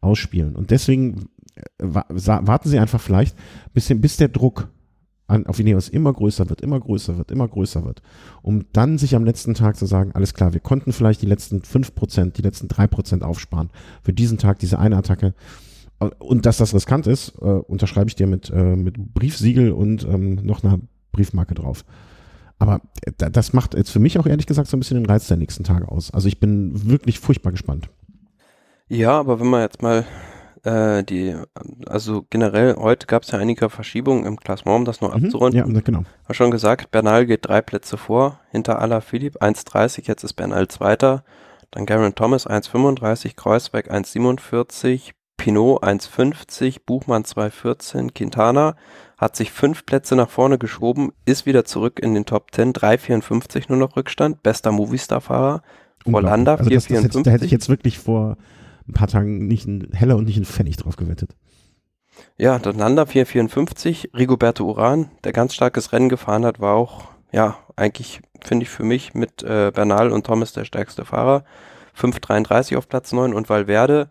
[0.00, 0.54] ausspielen.
[0.54, 3.36] Und deswegen äh, warten sie einfach vielleicht,
[3.74, 4.68] bis, bis der Druck
[5.26, 8.02] an, auf Ineos immer größer wird, immer größer wird, immer größer wird,
[8.40, 11.60] um dann sich am letzten Tag zu sagen, alles klar, wir konnten vielleicht die letzten
[11.62, 13.70] 5%, die letzten 3% aufsparen
[14.02, 15.34] für diesen Tag, diese eine Attacke
[16.18, 20.36] und dass das riskant ist, äh, unterschreibe ich dir mit, äh, mit Briefsiegel und ähm,
[20.42, 20.80] noch einer
[21.12, 21.84] Briefmarke drauf.
[22.58, 25.26] Aber äh, das macht jetzt für mich auch ehrlich gesagt so ein bisschen den Reiz
[25.26, 26.12] der nächsten Tage aus.
[26.12, 27.90] Also ich bin wirklich furchtbar gespannt.
[28.88, 30.04] Ja, aber wenn man jetzt mal
[30.64, 31.36] äh, die,
[31.86, 35.74] also generell, heute gab es ja einige Verschiebungen im Klassement, um das nur mhm, abzurunden.
[35.74, 36.04] Ja, genau.
[36.26, 41.24] War schon gesagt, Bernal geht drei Plätze vor, hinter Alaphilippe 1,30, jetzt ist Bernal Zweiter.
[41.70, 48.76] Dann Garen Thomas 1,35, Kreuzberg 1,47, Pinot 1,50, Buchmann 2,14, Quintana
[49.16, 53.64] hat sich fünf Plätze nach vorne geschoben, ist wieder zurück in den Top 10, 3,54
[53.70, 55.62] nur noch Rückstand, bester Movistar-Fahrer.
[56.04, 57.22] Volanda also 4,54.
[57.22, 58.36] Da hätte ich jetzt wirklich vor
[58.86, 61.30] ein paar Tagen nicht ein Heller und nicht ein Pfennig drauf gewettet.
[62.36, 68.20] Ja, Landa 4,54, Rigoberto Uran, der ganz starkes Rennen gefahren hat, war auch, ja, eigentlich
[68.42, 71.44] finde ich für mich mit äh, Bernal und Thomas der stärkste Fahrer.
[71.98, 74.10] 5,33 auf Platz 9 und Valverde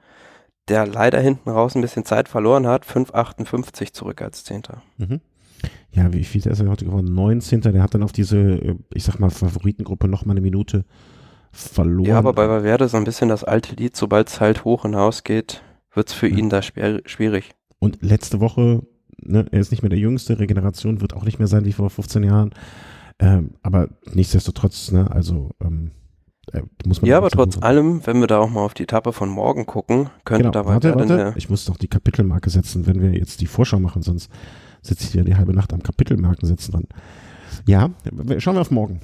[0.69, 4.81] der leider hinten raus ein bisschen Zeit verloren hat, 5,58 zurück als Zehnter.
[4.97, 5.21] Mhm.
[5.91, 7.13] Ja, wie viel ist er heute geworden?
[7.13, 7.61] 19.
[7.61, 10.85] Der hat dann auf diese, äh, ich sag mal, Favoritengruppe nochmal eine Minute
[11.51, 12.09] verloren.
[12.09, 15.23] Ja, aber bei Valverde so ein bisschen das alte Lied, sobald es halt hoch hinaus
[15.23, 15.63] geht,
[15.93, 16.37] wird es für ja.
[16.37, 17.51] ihn da schwierig.
[17.79, 18.83] Und letzte Woche,
[19.17, 21.89] ne, er ist nicht mehr der Jüngste, Regeneration wird auch nicht mehr sein wie vor
[21.89, 22.51] 15 Jahren.
[23.19, 25.91] Ähm, aber nichtsdestotrotz, ne, also ähm,
[26.53, 26.61] äh,
[27.03, 30.09] ja, aber trotz allem, wenn wir da auch mal auf die Etappe von morgen gucken,
[30.25, 30.51] könnte genau.
[30.51, 31.33] da warte, warte.
[31.37, 34.29] Ich muss doch die Kapitelmarke setzen, wenn wir jetzt die Vorschau machen, sonst
[34.81, 36.87] sitze ich ja die halbe Nacht am Kapitelmarken setzen dran.
[37.65, 37.89] Ja,
[38.37, 39.01] schauen wir auf morgen.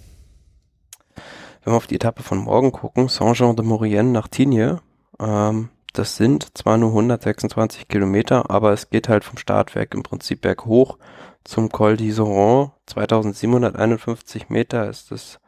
[1.63, 4.79] Wenn wir auf die Etappe von morgen gucken, Saint-Jean de Maurienne nach Tignes,
[5.19, 10.41] ähm, das sind zwar nur 126 Kilometer, aber es geht halt vom Startwerk im Prinzip
[10.41, 10.97] berghoch
[11.43, 12.71] zum Col d'Iseron.
[12.87, 15.39] 2751 Meter ist das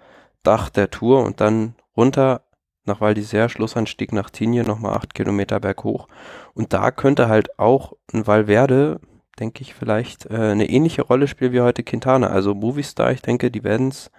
[0.44, 2.44] Dach der Tour und dann runter
[2.86, 6.08] nach Val d'Isère, Schlussanstieg nach Tignes, nochmal acht Kilometer berghoch.
[6.54, 9.02] Und da könnte halt auch ein Valverde,
[9.40, 12.28] denke ich, vielleicht äh, eine ähnliche Rolle spielen wie heute Quintana.
[12.28, 14.12] Also Movistar, ich denke, die werden es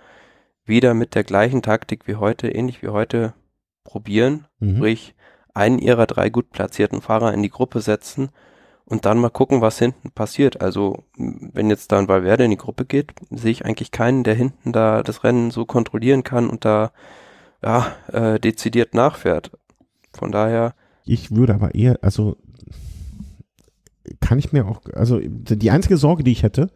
[0.64, 3.32] wieder mit der gleichen Taktik wie heute, ähnlich wie heute,
[3.84, 4.46] probieren.
[4.58, 4.76] Mhm.
[4.76, 5.14] Sprich,
[5.54, 8.28] einen ihrer drei gut platzierten Fahrer in die Gruppe setzen
[8.84, 10.60] und dann mal gucken, was hinten passiert.
[10.60, 14.34] Also, wenn jetzt da ein Valverde in die Gruppe geht, sehe ich eigentlich keinen, der
[14.34, 16.92] hinten da das Rennen so kontrollieren kann und da
[17.62, 19.50] ja, äh, dezidiert nachfährt.
[20.12, 20.74] Von daher.
[21.04, 22.36] Ich würde aber eher, also
[24.20, 26.70] kann ich mir auch, also die einzige Sorge, die ich hätte,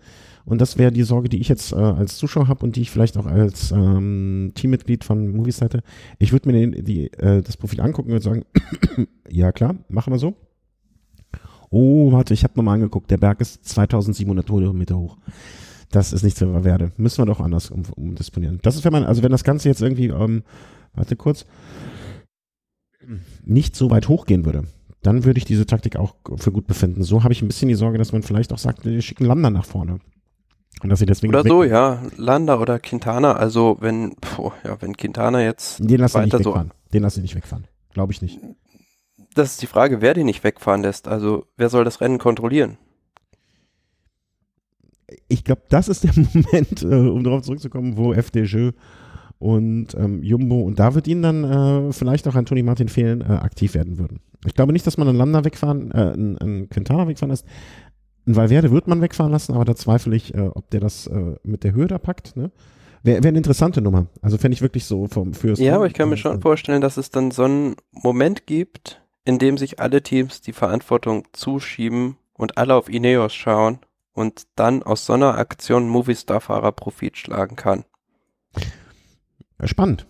[0.44, 2.90] und das wäre die Sorge, die ich jetzt äh, als Zuschauer habe und die ich
[2.90, 5.82] vielleicht auch als ähm, Teammitglied von Movies hätte.
[6.18, 8.44] Ich würde mir den, die, äh, das Profil angucken und sagen,
[9.30, 10.34] ja klar, machen wir so.
[11.70, 15.16] Oh, warte, ich habe nochmal angeguckt, der Berg ist 2700 Meter hoch.
[15.92, 16.90] Das ist nichts für Werde.
[16.96, 18.58] Müssen wir doch anders um, umdisponieren.
[18.62, 20.42] Das ist, wenn man, also wenn das Ganze jetzt irgendwie, ähm,
[20.94, 21.44] warte kurz,
[23.44, 24.64] nicht so weit hochgehen würde,
[25.02, 27.02] dann würde ich diese Taktik auch für gut befinden.
[27.02, 29.50] So habe ich ein bisschen die Sorge, dass man vielleicht auch sagt, wir schicken Lander
[29.50, 29.98] nach vorne.
[30.82, 33.32] Und dass sie deswegen oder so, ja, Lander oder Quintana.
[33.32, 36.68] Also wenn, boah, ja, wenn Quintana jetzt den lass weiter nicht wegfahren.
[36.68, 38.40] so, den lass ich nicht wegfahren, glaube ich nicht.
[39.34, 41.08] Das ist die Frage, wer den nicht wegfahren lässt.
[41.08, 42.78] Also wer soll das Rennen kontrollieren?
[45.28, 48.70] Ich glaube, das ist der Moment, äh, um darauf zurückzukommen, wo FDJ
[49.38, 53.22] und ähm, Jumbo und da wird ihnen dann äh, vielleicht auch ein Tony Martin fehlen,
[53.22, 54.20] äh, aktiv werden würden.
[54.46, 57.46] Ich glaube nicht, dass man einen Landa wegfahren, äh, einen, einen Quintana wegfahren lässt.
[58.24, 61.10] Ein Valverde wird man wegfahren lassen, aber da zweifle ich, äh, ob der das
[61.42, 62.36] mit der Höhe da packt.
[62.36, 62.52] Ne?
[63.02, 64.06] Wäre wär eine interessante Nummer.
[64.20, 65.58] Also fände ich wirklich so vom fürs.
[65.58, 69.58] Ja, aber ich kann mir schon vorstellen, dass es dann so einen Moment gibt, indem
[69.58, 73.80] sich alle Teams die Verantwortung zuschieben und alle auf Ineos schauen
[74.12, 77.84] und dann aus so einer Aktion Movistar-Fahrer Profit schlagen kann.
[79.64, 80.06] Spannend.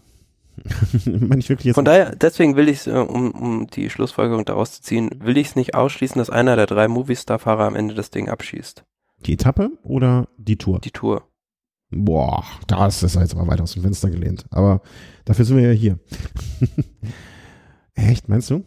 [1.74, 5.36] Von daher, deswegen will ich es, äh, um, um die Schlussfolgerung daraus zu ziehen, will
[5.36, 8.84] ich es nicht ausschließen, dass einer der drei Movistar-Fahrer am Ende das Ding abschießt.
[9.26, 10.80] die Etappe oder die Tour?
[10.80, 11.26] Die Tour.
[11.90, 14.46] Boah, da ist das jetzt aber weit aus dem Fenster gelehnt.
[14.50, 14.82] Aber
[15.24, 15.98] dafür sind wir ja hier.
[17.94, 18.64] Echt, meinst du?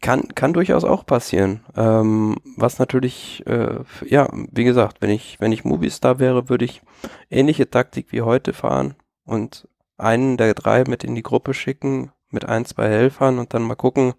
[0.00, 1.64] Kann, kann durchaus auch passieren.
[1.76, 6.82] Ähm, was natürlich, äh, ja, wie gesagt, wenn ich, wenn ich Movistar wäre, würde ich
[7.30, 8.94] ähnliche Taktik wie heute fahren
[9.24, 13.62] und einen der drei mit in die Gruppe schicken, mit ein, zwei Helfern und dann
[13.62, 14.14] mal gucken,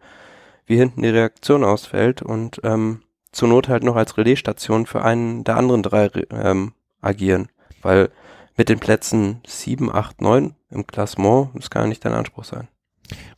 [0.65, 3.01] wie hinten die Reaktion ausfällt und ähm,
[3.31, 7.47] zur Not halt noch als Relaisstation für einen der anderen drei ähm, agieren.
[7.81, 8.09] Weil
[8.57, 12.67] mit den Plätzen 7, 8, 9 im Klassement, das kann ja nicht dein Anspruch sein.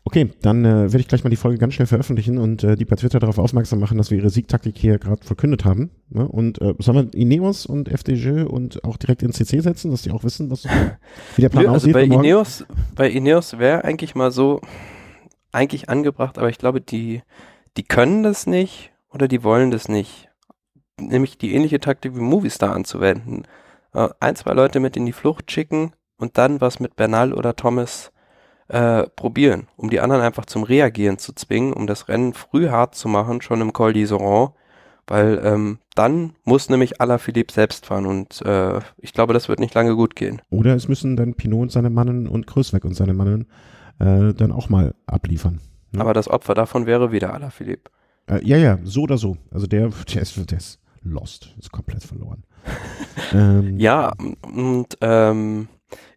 [0.03, 2.85] Okay, dann äh, werde ich gleich mal die Folge ganz schnell veröffentlichen und äh, die
[2.85, 5.91] bei Twitter darauf aufmerksam machen, dass wir ihre Siegtaktik hier gerade verkündet haben.
[6.09, 6.27] Ne?
[6.27, 10.11] Und äh, sollen wir Ineos und FDJ und auch direkt ins CC setzen, dass die
[10.11, 10.65] auch wissen, was,
[11.35, 11.93] wie der Plan Nö, also aussieht?
[11.93, 12.03] bei?
[12.03, 12.65] Ineos,
[12.95, 14.59] bei Ineos wäre eigentlich mal so
[15.51, 17.21] eigentlich angebracht, aber ich glaube, die,
[17.77, 20.29] die können das nicht oder die wollen das nicht.
[20.99, 23.43] Nämlich die ähnliche Taktik wie Movistar anzuwenden.
[23.93, 27.55] Äh, ein, zwei Leute mit in die Flucht schicken und dann was mit Bernal oder
[27.55, 28.11] Thomas
[28.71, 32.95] äh, probieren, um die anderen einfach zum Reagieren zu zwingen, um das Rennen früh hart
[32.95, 34.51] zu machen, schon im Col d'Iseran,
[35.07, 39.73] weil ähm, dann muss nämlich Alaphilippe selbst fahren und äh, ich glaube, das wird nicht
[39.73, 40.41] lange gut gehen.
[40.49, 43.47] Oder es müssen dann Pinot und seine Mannen und Größweg und seine Mannen
[43.99, 45.59] äh, dann auch mal abliefern.
[45.93, 46.01] Ja.
[46.01, 47.91] Aber das Opfer davon wäre wieder Alaphilippe.
[48.27, 49.37] Äh, ja, ja, so oder so.
[49.51, 52.43] Also der, der ist, der ist lost, ist komplett verloren.
[53.33, 54.13] ähm, Ja,
[54.43, 55.67] und ähm,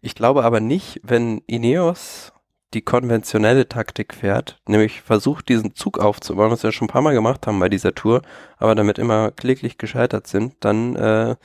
[0.03, 2.34] ich glaube aber nicht, wenn Ineos
[2.75, 7.15] die konventionelle Taktik fährt, nämlich versucht, diesen Zug aufzubauen, was wir schon ein paar Mal
[7.15, 8.23] gemacht haben bei dieser Tour,
[8.59, 11.37] aber damit immer kläglich gescheitert sind, dann äh,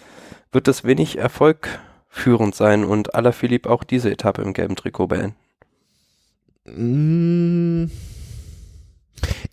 [0.51, 5.35] wird das wenig erfolgführend sein und Alaphilippe auch diese Etappe im gelben Trikot beenden.
[6.65, 7.91] Mm,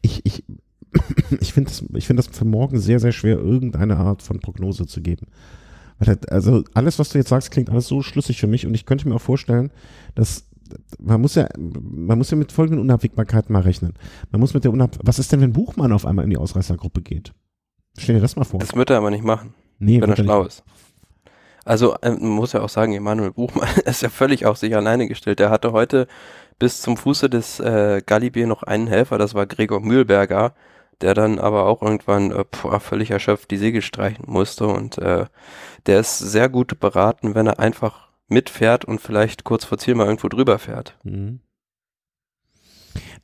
[0.03, 0.45] Ich, ich,
[1.41, 5.03] ich finde das, find das für morgen sehr, sehr schwer, irgendeine Art von Prognose zu
[5.03, 5.27] geben.
[6.29, 9.09] Also alles, was du jetzt sagst, klingt alles so schlüssig für mich und ich könnte
[9.09, 9.71] mir auch vorstellen,
[10.15, 10.46] dass
[10.99, 13.95] man muss ja, man muss ja mit folgenden Unabwägbarkeiten mal rechnen.
[14.31, 17.03] Man muss mit der Unab was ist denn, wenn Buchmann auf einmal in die Ausreißergruppe
[17.03, 17.33] geht?
[17.99, 18.61] Stell dir das mal vor.
[18.61, 19.55] Das wird er aber nicht machen.
[19.79, 20.49] nee, wenn er er schlau nicht.
[20.49, 20.65] ist.
[21.65, 25.09] Also ähm, man muss ja auch sagen, Emanuel Buchmann ist ja völlig auf sich alleine
[25.09, 25.41] gestellt.
[25.41, 26.07] Er hatte heute
[26.59, 30.55] bis zum Fuße des äh, Galibier noch einen Helfer, das war Gregor Mühlberger,
[31.01, 35.27] der dann aber auch irgendwann äh, pf, völlig erschöpft die Segel streichen musste und äh,
[35.87, 40.07] der ist sehr gut beraten, wenn er einfach mitfährt und vielleicht kurz vor Ziel mal
[40.07, 40.99] irgendwo drüber fährt.
[41.05, 41.41] Mhm.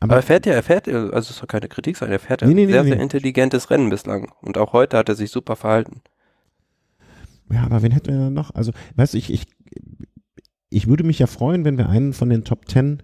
[0.00, 2.42] Aber er fährt ja, er fährt, äh, also es soll keine Kritik sein, er fährt
[2.42, 2.90] ja Nee, nee, sehr, nee.
[2.90, 4.32] sehr intelligentes Rennen bislang.
[4.40, 6.03] Und auch heute hat er sich super verhalten.
[7.50, 8.55] Ja, aber wen hätten wir denn noch?
[8.55, 9.44] Also, weißt du, ich, ich,
[10.70, 13.03] ich würde mich ja freuen, wenn wir einen von den Top Ten,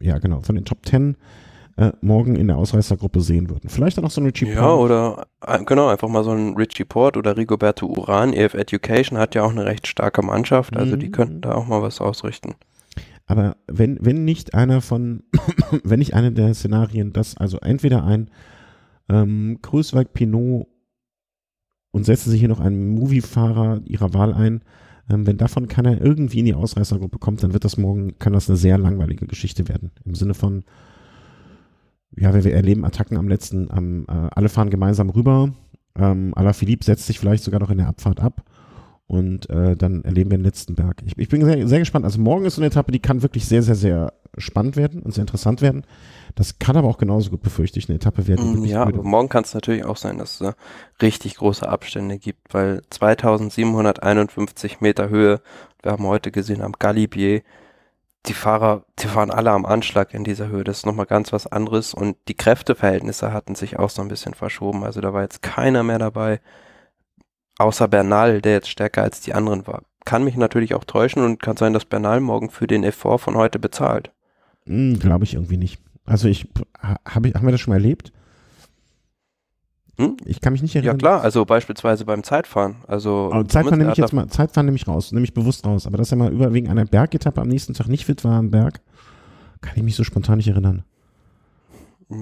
[0.00, 1.16] ja genau, von den Top Ten
[1.76, 3.68] äh, morgen in der Ausreißergruppe sehen würden.
[3.70, 4.82] Vielleicht dann noch so ein Richie Ja, Porte.
[4.82, 8.32] oder äh, genau, einfach mal so ein Richie Port oder Rigoberto Uran.
[8.32, 11.12] EF Education hat ja auch eine recht starke Mannschaft, also die Mhm.
[11.12, 12.54] könnten da auch mal was ausrichten.
[13.26, 15.22] Aber wenn, wenn nicht einer von,
[15.84, 18.30] wenn nicht eine der Szenarien, dass also entweder ein
[19.08, 20.66] ähm, Größweig Pinot
[21.90, 24.62] und setzen sich hier noch einen Movie-Fahrer ihrer Wahl ein,
[25.10, 28.48] ähm, wenn davon keiner irgendwie in die Ausreißergruppe kommt, dann wird das morgen, kann das
[28.48, 29.90] eine sehr langweilige Geschichte werden.
[30.04, 30.64] Im Sinne von,
[32.16, 35.52] ja, wir wir erleben Attacken am letzten, am, äh, alle fahren gemeinsam rüber,
[35.96, 38.44] ähm, Alaphilippe setzt sich vielleicht sogar noch in der Abfahrt ab
[39.06, 41.02] und äh, dann erleben wir den letzten Berg.
[41.04, 42.04] Ich, ich bin sehr, sehr gespannt.
[42.06, 45.12] Also morgen ist so eine Etappe, die kann wirklich sehr, sehr, sehr spannend werden und
[45.12, 45.84] sehr interessant werden.
[46.34, 48.54] Das kann aber auch genauso gut, befürchte ich, eine Etappe werden.
[48.54, 50.54] die Mm, Ja, aber morgen kann es natürlich auch sein, dass es da
[51.02, 55.42] richtig große Abstände gibt, weil 2751 Meter Höhe,
[55.82, 57.42] wir haben heute gesehen am Galibier,
[58.26, 60.62] die Fahrer, die fahren alle am Anschlag in dieser Höhe.
[60.64, 64.34] Das ist nochmal ganz was anderes und die Kräfteverhältnisse hatten sich auch so ein bisschen
[64.34, 64.84] verschoben.
[64.84, 66.40] Also da war jetzt keiner mehr dabei,
[67.58, 69.82] außer Bernal, der jetzt stärker als die anderen war.
[70.04, 73.36] Kann mich natürlich auch täuschen und kann sein, dass Bernal morgen für den Effort von
[73.36, 74.12] heute bezahlt.
[74.66, 75.80] Hm, Glaube ich irgendwie nicht.
[76.04, 76.48] Also ich,
[76.82, 78.12] ha- hab ich, haben wir das schon mal erlebt?
[79.98, 80.16] Hm?
[80.24, 80.98] Ich kann mich nicht Ja erinnern.
[80.98, 82.76] klar, also beispielsweise beim Zeitfahren.
[82.86, 85.86] Also Aber Zeitfahren nehme ich jetzt mal, Zeitfahren nehme ich raus, nehme ich bewusst raus.
[85.86, 88.50] Aber dass er mal über wegen einer Bergetappe am nächsten Tag nicht fit war am
[88.50, 88.80] Berg,
[89.60, 90.84] kann ich mich so spontan nicht erinnern.
[92.08, 92.16] da-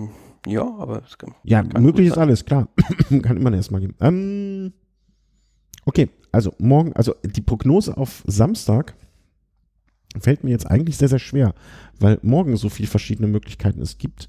[0.51, 2.69] Ja, aber es kann, Ja, Kann möglich ist alles, klar.
[3.23, 3.95] kann immer erstmal geben.
[4.01, 4.73] Ähm,
[5.85, 8.95] okay, also morgen, also die Prognose auf Samstag
[10.21, 11.55] fällt mir jetzt eigentlich sehr, sehr schwer,
[12.01, 14.29] weil morgen so viele verschiedene Möglichkeiten es gibt,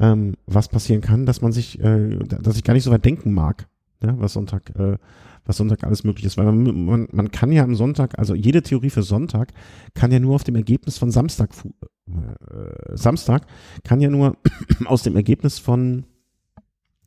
[0.00, 3.32] ähm, was passieren kann, dass man sich, äh, dass ich gar nicht so weit denken
[3.32, 3.68] mag,
[4.02, 4.96] ja, was Sonntag, äh,
[5.44, 6.36] was Sonntag alles möglich ist.
[6.36, 9.52] Weil man, man, man kann ja am Sonntag, also jede Theorie für Sonntag
[9.94, 11.50] kann ja nur auf dem Ergebnis von Samstag,
[12.06, 13.46] äh, Samstag
[13.84, 14.36] kann ja nur
[14.86, 16.04] aus dem Ergebnis von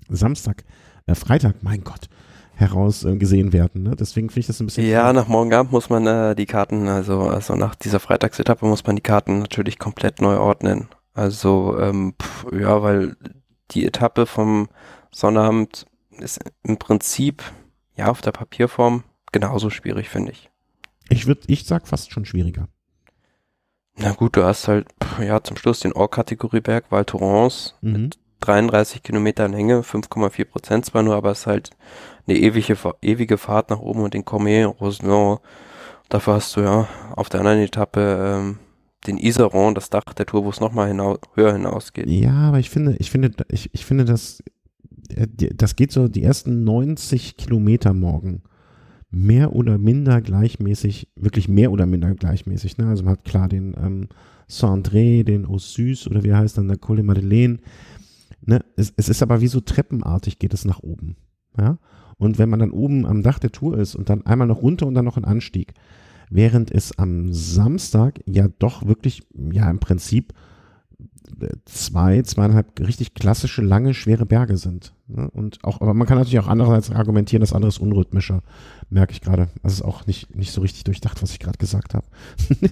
[0.10, 0.64] Samstag,
[1.06, 2.10] äh, Freitag, mein Gott,
[2.56, 3.84] heraus äh, gesehen werden.
[3.84, 3.96] Ne?
[3.98, 4.88] Deswegen finde ich das ein bisschen.
[4.88, 8.86] Ja, nach morgen Abend muss man äh, die Karten, also, also nach dieser Freitagsetappe muss
[8.86, 10.88] man die Karten natürlich komplett neu ordnen.
[11.14, 13.16] Also, ähm, pff, ja, weil
[13.72, 14.70] die Etappe vom
[15.12, 15.86] Sonnabend
[16.20, 17.44] ist im Prinzip,
[17.96, 20.50] ja, auf der Papierform genauso schwierig, finde ich.
[21.10, 22.68] Ich würde, ich sag fast schon schwieriger.
[23.98, 27.92] Na gut, du hast halt, pff, ja, zum Schluss den Or-Kategorieberg Val Thorens Mhm.
[28.04, 31.70] mit 33 Kilometer Länge, 5,4 Prozent zwar nur, aber es ist halt
[32.28, 35.40] eine ewige, ewige Fahrt nach oben und den Comet, Roselon.
[36.10, 38.60] Dafür hast du ja auf der anderen Etappe ähm,
[39.08, 42.08] den Isaron, das Dach der Tour, wo es nochmal hinau höher hinausgeht.
[42.08, 44.44] Ja, aber ich finde, ich finde, ich, ich finde, das,
[45.10, 48.44] äh, das geht so die ersten 90 Kilometer morgen
[49.12, 52.78] mehr oder minder gleichmäßig, wirklich mehr oder minder gleichmäßig.
[52.78, 52.88] Ne?
[52.88, 54.08] Also man hat klar den ähm,
[54.48, 57.60] Saint-André, den Ossus oder wie heißt dann der Col de Madeleine.
[58.42, 58.64] Ne?
[58.78, 61.18] Es, es ist aber wie so treppenartig geht es nach oben.
[61.58, 61.78] Ja?
[62.18, 64.88] Und wenn man dann oben am Dach der Tour ist und dann einmal noch runter
[64.88, 65.74] und dann noch ein Anstieg,
[66.32, 70.34] während es am Samstag ja doch wirklich, ja im Prinzip
[71.42, 74.94] äh, zwei, zweieinhalb richtig klassische, lange, schwere Berge sind.
[75.08, 75.30] Ne?
[75.32, 78.42] Und auch, aber man kann natürlich auch andererseits argumentieren, das andere ist unrhythmischer,
[78.90, 79.50] merke ich gerade.
[79.62, 82.06] Also es ist auch nicht, nicht so richtig durchdacht, was ich gerade gesagt habe.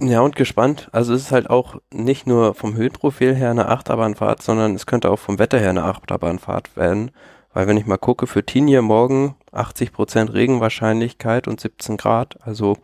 [0.00, 0.88] Ja, und gespannt.
[0.92, 5.10] Also es ist halt auch nicht nur vom Höhenprofil her eine Achterbahnfahrt, sondern es könnte
[5.10, 7.10] auch vom Wetter her eine Achterbahnfahrt werden.
[7.52, 12.38] Weil wenn ich mal gucke, für Tinje morgen 80% Regenwahrscheinlichkeit und 17 Grad.
[12.46, 12.76] Also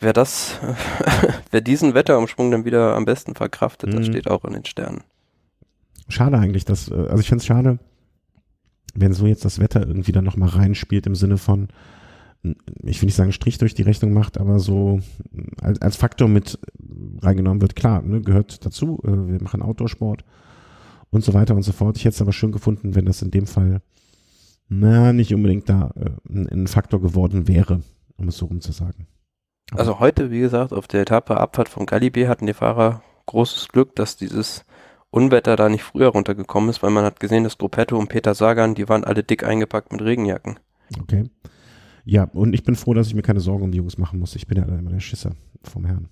[0.00, 0.58] wer das,
[1.50, 4.12] wer diesen Wetterumschwung dann wieder am besten verkraftet, das Mhm.
[4.12, 5.02] steht auch in den Sternen.
[6.08, 7.78] Schade eigentlich, dass, äh, also ich finde es schade,
[8.94, 11.68] wenn so jetzt das Wetter irgendwie dann nochmal reinspielt im Sinne von,
[12.82, 15.00] ich will nicht sagen Strich durch die Rechnung macht, aber so
[15.62, 16.58] als, als Faktor mit
[17.22, 20.24] reingenommen wird, klar, ne, gehört dazu, äh, wir machen Outdoor-Sport
[21.10, 21.96] und so weiter und so fort.
[21.96, 23.80] Ich hätte es aber schön gefunden, wenn das in dem Fall,
[24.68, 27.80] na, nicht unbedingt da äh, ein, ein Faktor geworden wäre,
[28.16, 29.06] um es so rum zu sagen.
[29.72, 33.96] Also heute, wie gesagt, auf der Etappe Abfahrt von Galibier hatten die Fahrer großes Glück,
[33.96, 34.64] dass dieses
[35.10, 38.74] Unwetter da nicht früher runtergekommen ist, weil man hat gesehen, dass Gruppetto und Peter Sagan,
[38.74, 40.58] die waren alle dick eingepackt mit Regenjacken.
[41.00, 41.30] Okay.
[42.04, 44.36] Ja, und ich bin froh, dass ich mir keine Sorgen um die Jungs machen muss.
[44.36, 46.08] Ich bin ja immer der Schisser vom Herrn.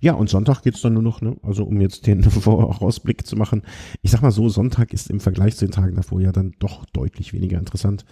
[0.00, 1.36] Ja, und Sonntag geht's dann nur noch, ne?
[1.42, 3.62] Also um jetzt den Vorausblick zu machen.
[4.02, 6.84] Ich sag mal so, Sonntag ist im Vergleich zu den Tagen davor ja dann doch
[6.86, 8.04] deutlich weniger interessant.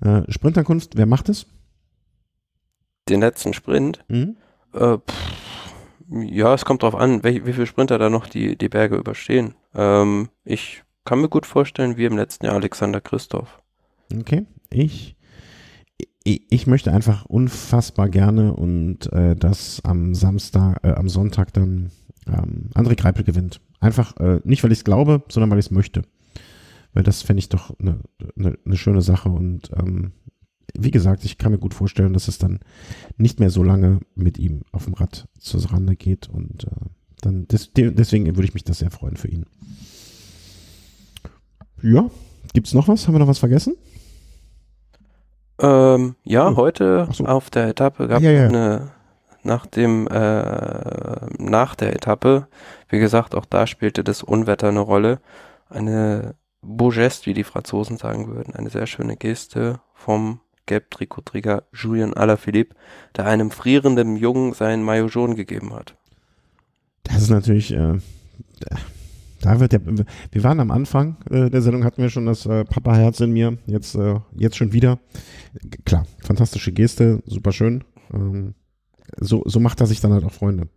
[0.00, 1.46] Äh, Sprintankunft, wer macht es?
[3.08, 4.36] Den letzten Sprint, Mhm.
[4.74, 5.74] äh, pff,
[6.10, 9.54] ja, es kommt drauf an, wie, wie viele Sprinter da noch die, die Berge überstehen.
[9.74, 13.60] Ähm, ich kann mir gut vorstellen, wie im letzten Jahr Alexander Christoph.
[14.18, 14.46] Okay.
[14.70, 15.16] Ich,
[16.24, 21.90] ich, ich möchte einfach unfassbar gerne und äh, das am Samstag, äh, am Sonntag dann
[22.26, 23.60] ähm, André Greipel gewinnt.
[23.80, 26.02] Einfach äh, nicht, weil ich es glaube, sondern weil ich es möchte.
[26.94, 28.00] Weil das fände ich doch eine
[28.34, 30.12] ne, ne schöne Sache und ähm,
[30.76, 32.60] wie gesagt, ich kann mir gut vorstellen, dass es dann
[33.16, 36.70] nicht mehr so lange mit ihm auf dem Rad zur Rande geht und äh,
[37.20, 39.46] dann des, de, deswegen würde ich mich das sehr freuen für ihn.
[41.82, 42.10] Ja,
[42.54, 43.06] gibt's noch was?
[43.06, 43.76] Haben wir noch was vergessen?
[45.60, 46.56] Ähm, ja, Oh.
[46.56, 47.24] heute so.
[47.26, 48.46] auf der Etappe gab es Ja, ja.
[48.48, 48.90] eine,
[49.42, 52.46] nach dem, äh, nach der Etappe,
[52.88, 55.20] wie gesagt, auch da spielte das Unwetter eine Rolle.
[55.68, 62.14] Eine beau geste, wie die Franzosen sagen würden, eine sehr schöne Geste vom Gelb-Trikotträger Julien
[62.14, 62.76] Alaphilippe,
[63.16, 65.96] der einem frierenden Jungen sein Maillot jaune gegeben hat.
[67.02, 67.98] Das ist natürlich, äh,
[69.40, 72.64] da wird der, wir waren am Anfang äh, der Sendung, hatten wir schon das äh,
[72.64, 74.98] Papa-Herz in mir, jetzt, äh, jetzt schon wieder.
[75.84, 77.84] Klar, fantastische Geste, super schön.
[78.12, 78.54] Ähm,
[79.16, 80.68] so, so macht er sich dann halt auch Freunde.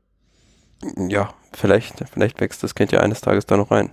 [1.10, 3.92] Ja, vielleicht, vielleicht wächst das Kind ja eines Tages da noch rein.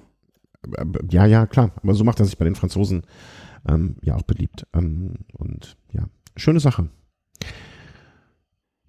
[0.76, 3.02] Äh, Ja, ja, klar, aber so macht er sich bei den Franzosen
[3.66, 4.66] ähm, ja auch beliebt.
[4.74, 6.88] Ähm, und ja, schöne Sache.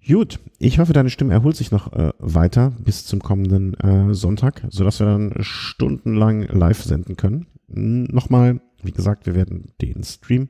[0.06, 4.66] Gut, ich hoffe, deine Stimme erholt sich noch äh, weiter bis zum kommenden äh, Sonntag,
[4.70, 7.46] sodass wir dann stundenlang live senden können.
[7.68, 10.48] Nochmal, wie gesagt, wir werden den Stream,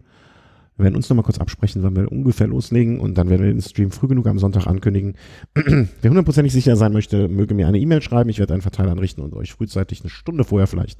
[0.76, 3.60] wir werden uns nochmal kurz absprechen, wann wir ungefähr loslegen und dann werden wir den
[3.60, 5.16] Stream früh genug am Sonntag ankündigen.
[5.54, 8.30] Wer hundertprozentig sicher sein möchte, möge mir eine E-Mail schreiben.
[8.30, 10.98] Ich werde einen Verteiler anrichten und euch frühzeitig eine Stunde vorher vielleicht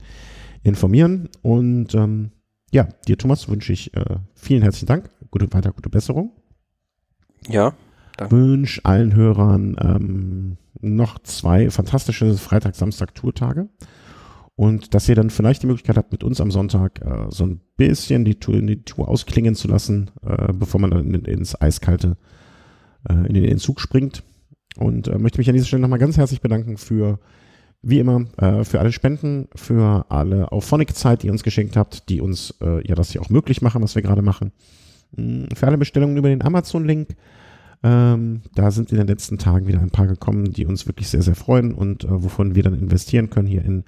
[0.63, 1.31] informieren.
[1.41, 2.33] Und ähm,
[2.71, 6.33] ja, dir Thomas wünsche ich äh, vielen herzlichen Dank, gute weiter, gute Besserung.
[7.49, 7.75] Ja,
[8.17, 8.33] Dank.
[8.33, 13.69] wünsche allen Hörern ähm, noch zwei fantastische Freitag-Samstag-Tourtage.
[14.57, 17.61] Und dass ihr dann vielleicht die Möglichkeit habt, mit uns am Sonntag äh, so ein
[17.79, 22.19] bisschen die Tour, die Tour ausklingen zu lassen, äh, bevor man dann in, ins eiskalte,
[23.09, 24.23] äh, in den Entzug springt.
[24.77, 27.19] Und äh, möchte mich an dieser Stelle nochmal ganz herzlich bedanken für,
[27.83, 32.21] wie immer, äh, für alle Spenden, für alle Auphonic-Zeit, die ihr uns geschenkt habt, die
[32.21, 34.53] uns äh, ja das hier auch möglich machen, was wir gerade machen.
[35.17, 37.17] Mm, Für alle Bestellungen über den Amazon-Link.
[37.83, 41.23] Ähm, da sind in den letzten Tagen wieder ein paar gekommen, die uns wirklich sehr,
[41.23, 43.85] sehr freuen und äh, wovon wir dann investieren können hier in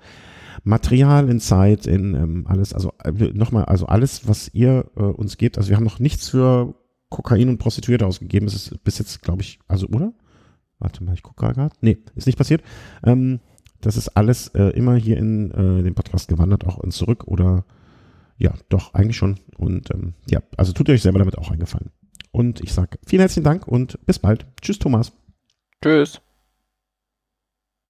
[0.64, 5.36] Material, in Zeit, in ähm, alles, also äh, nochmal, also alles, was ihr äh, uns
[5.36, 5.59] gebt.
[5.59, 6.74] Also wir haben noch nichts für
[7.11, 8.47] Kokain und Prostituierte ausgegeben.
[8.47, 10.14] Es ist bis jetzt, glaube ich, also, oder?
[10.78, 11.70] Warte mal, ich gucke gerade.
[11.80, 12.62] Nee, ist nicht passiert.
[13.05, 13.40] Ähm,
[13.83, 17.64] das ist alles äh, immer hier in äh, den Podcast gewandert, auch und zurück oder
[18.39, 19.39] ja, doch, eigentlich schon.
[19.57, 21.91] Und ähm, ja, also tut ihr euch selber damit auch eingefallen.
[22.33, 24.47] Und ich sage vielen herzlichen Dank und bis bald.
[24.61, 25.12] Tschüss, Thomas.
[25.83, 26.20] Tschüss.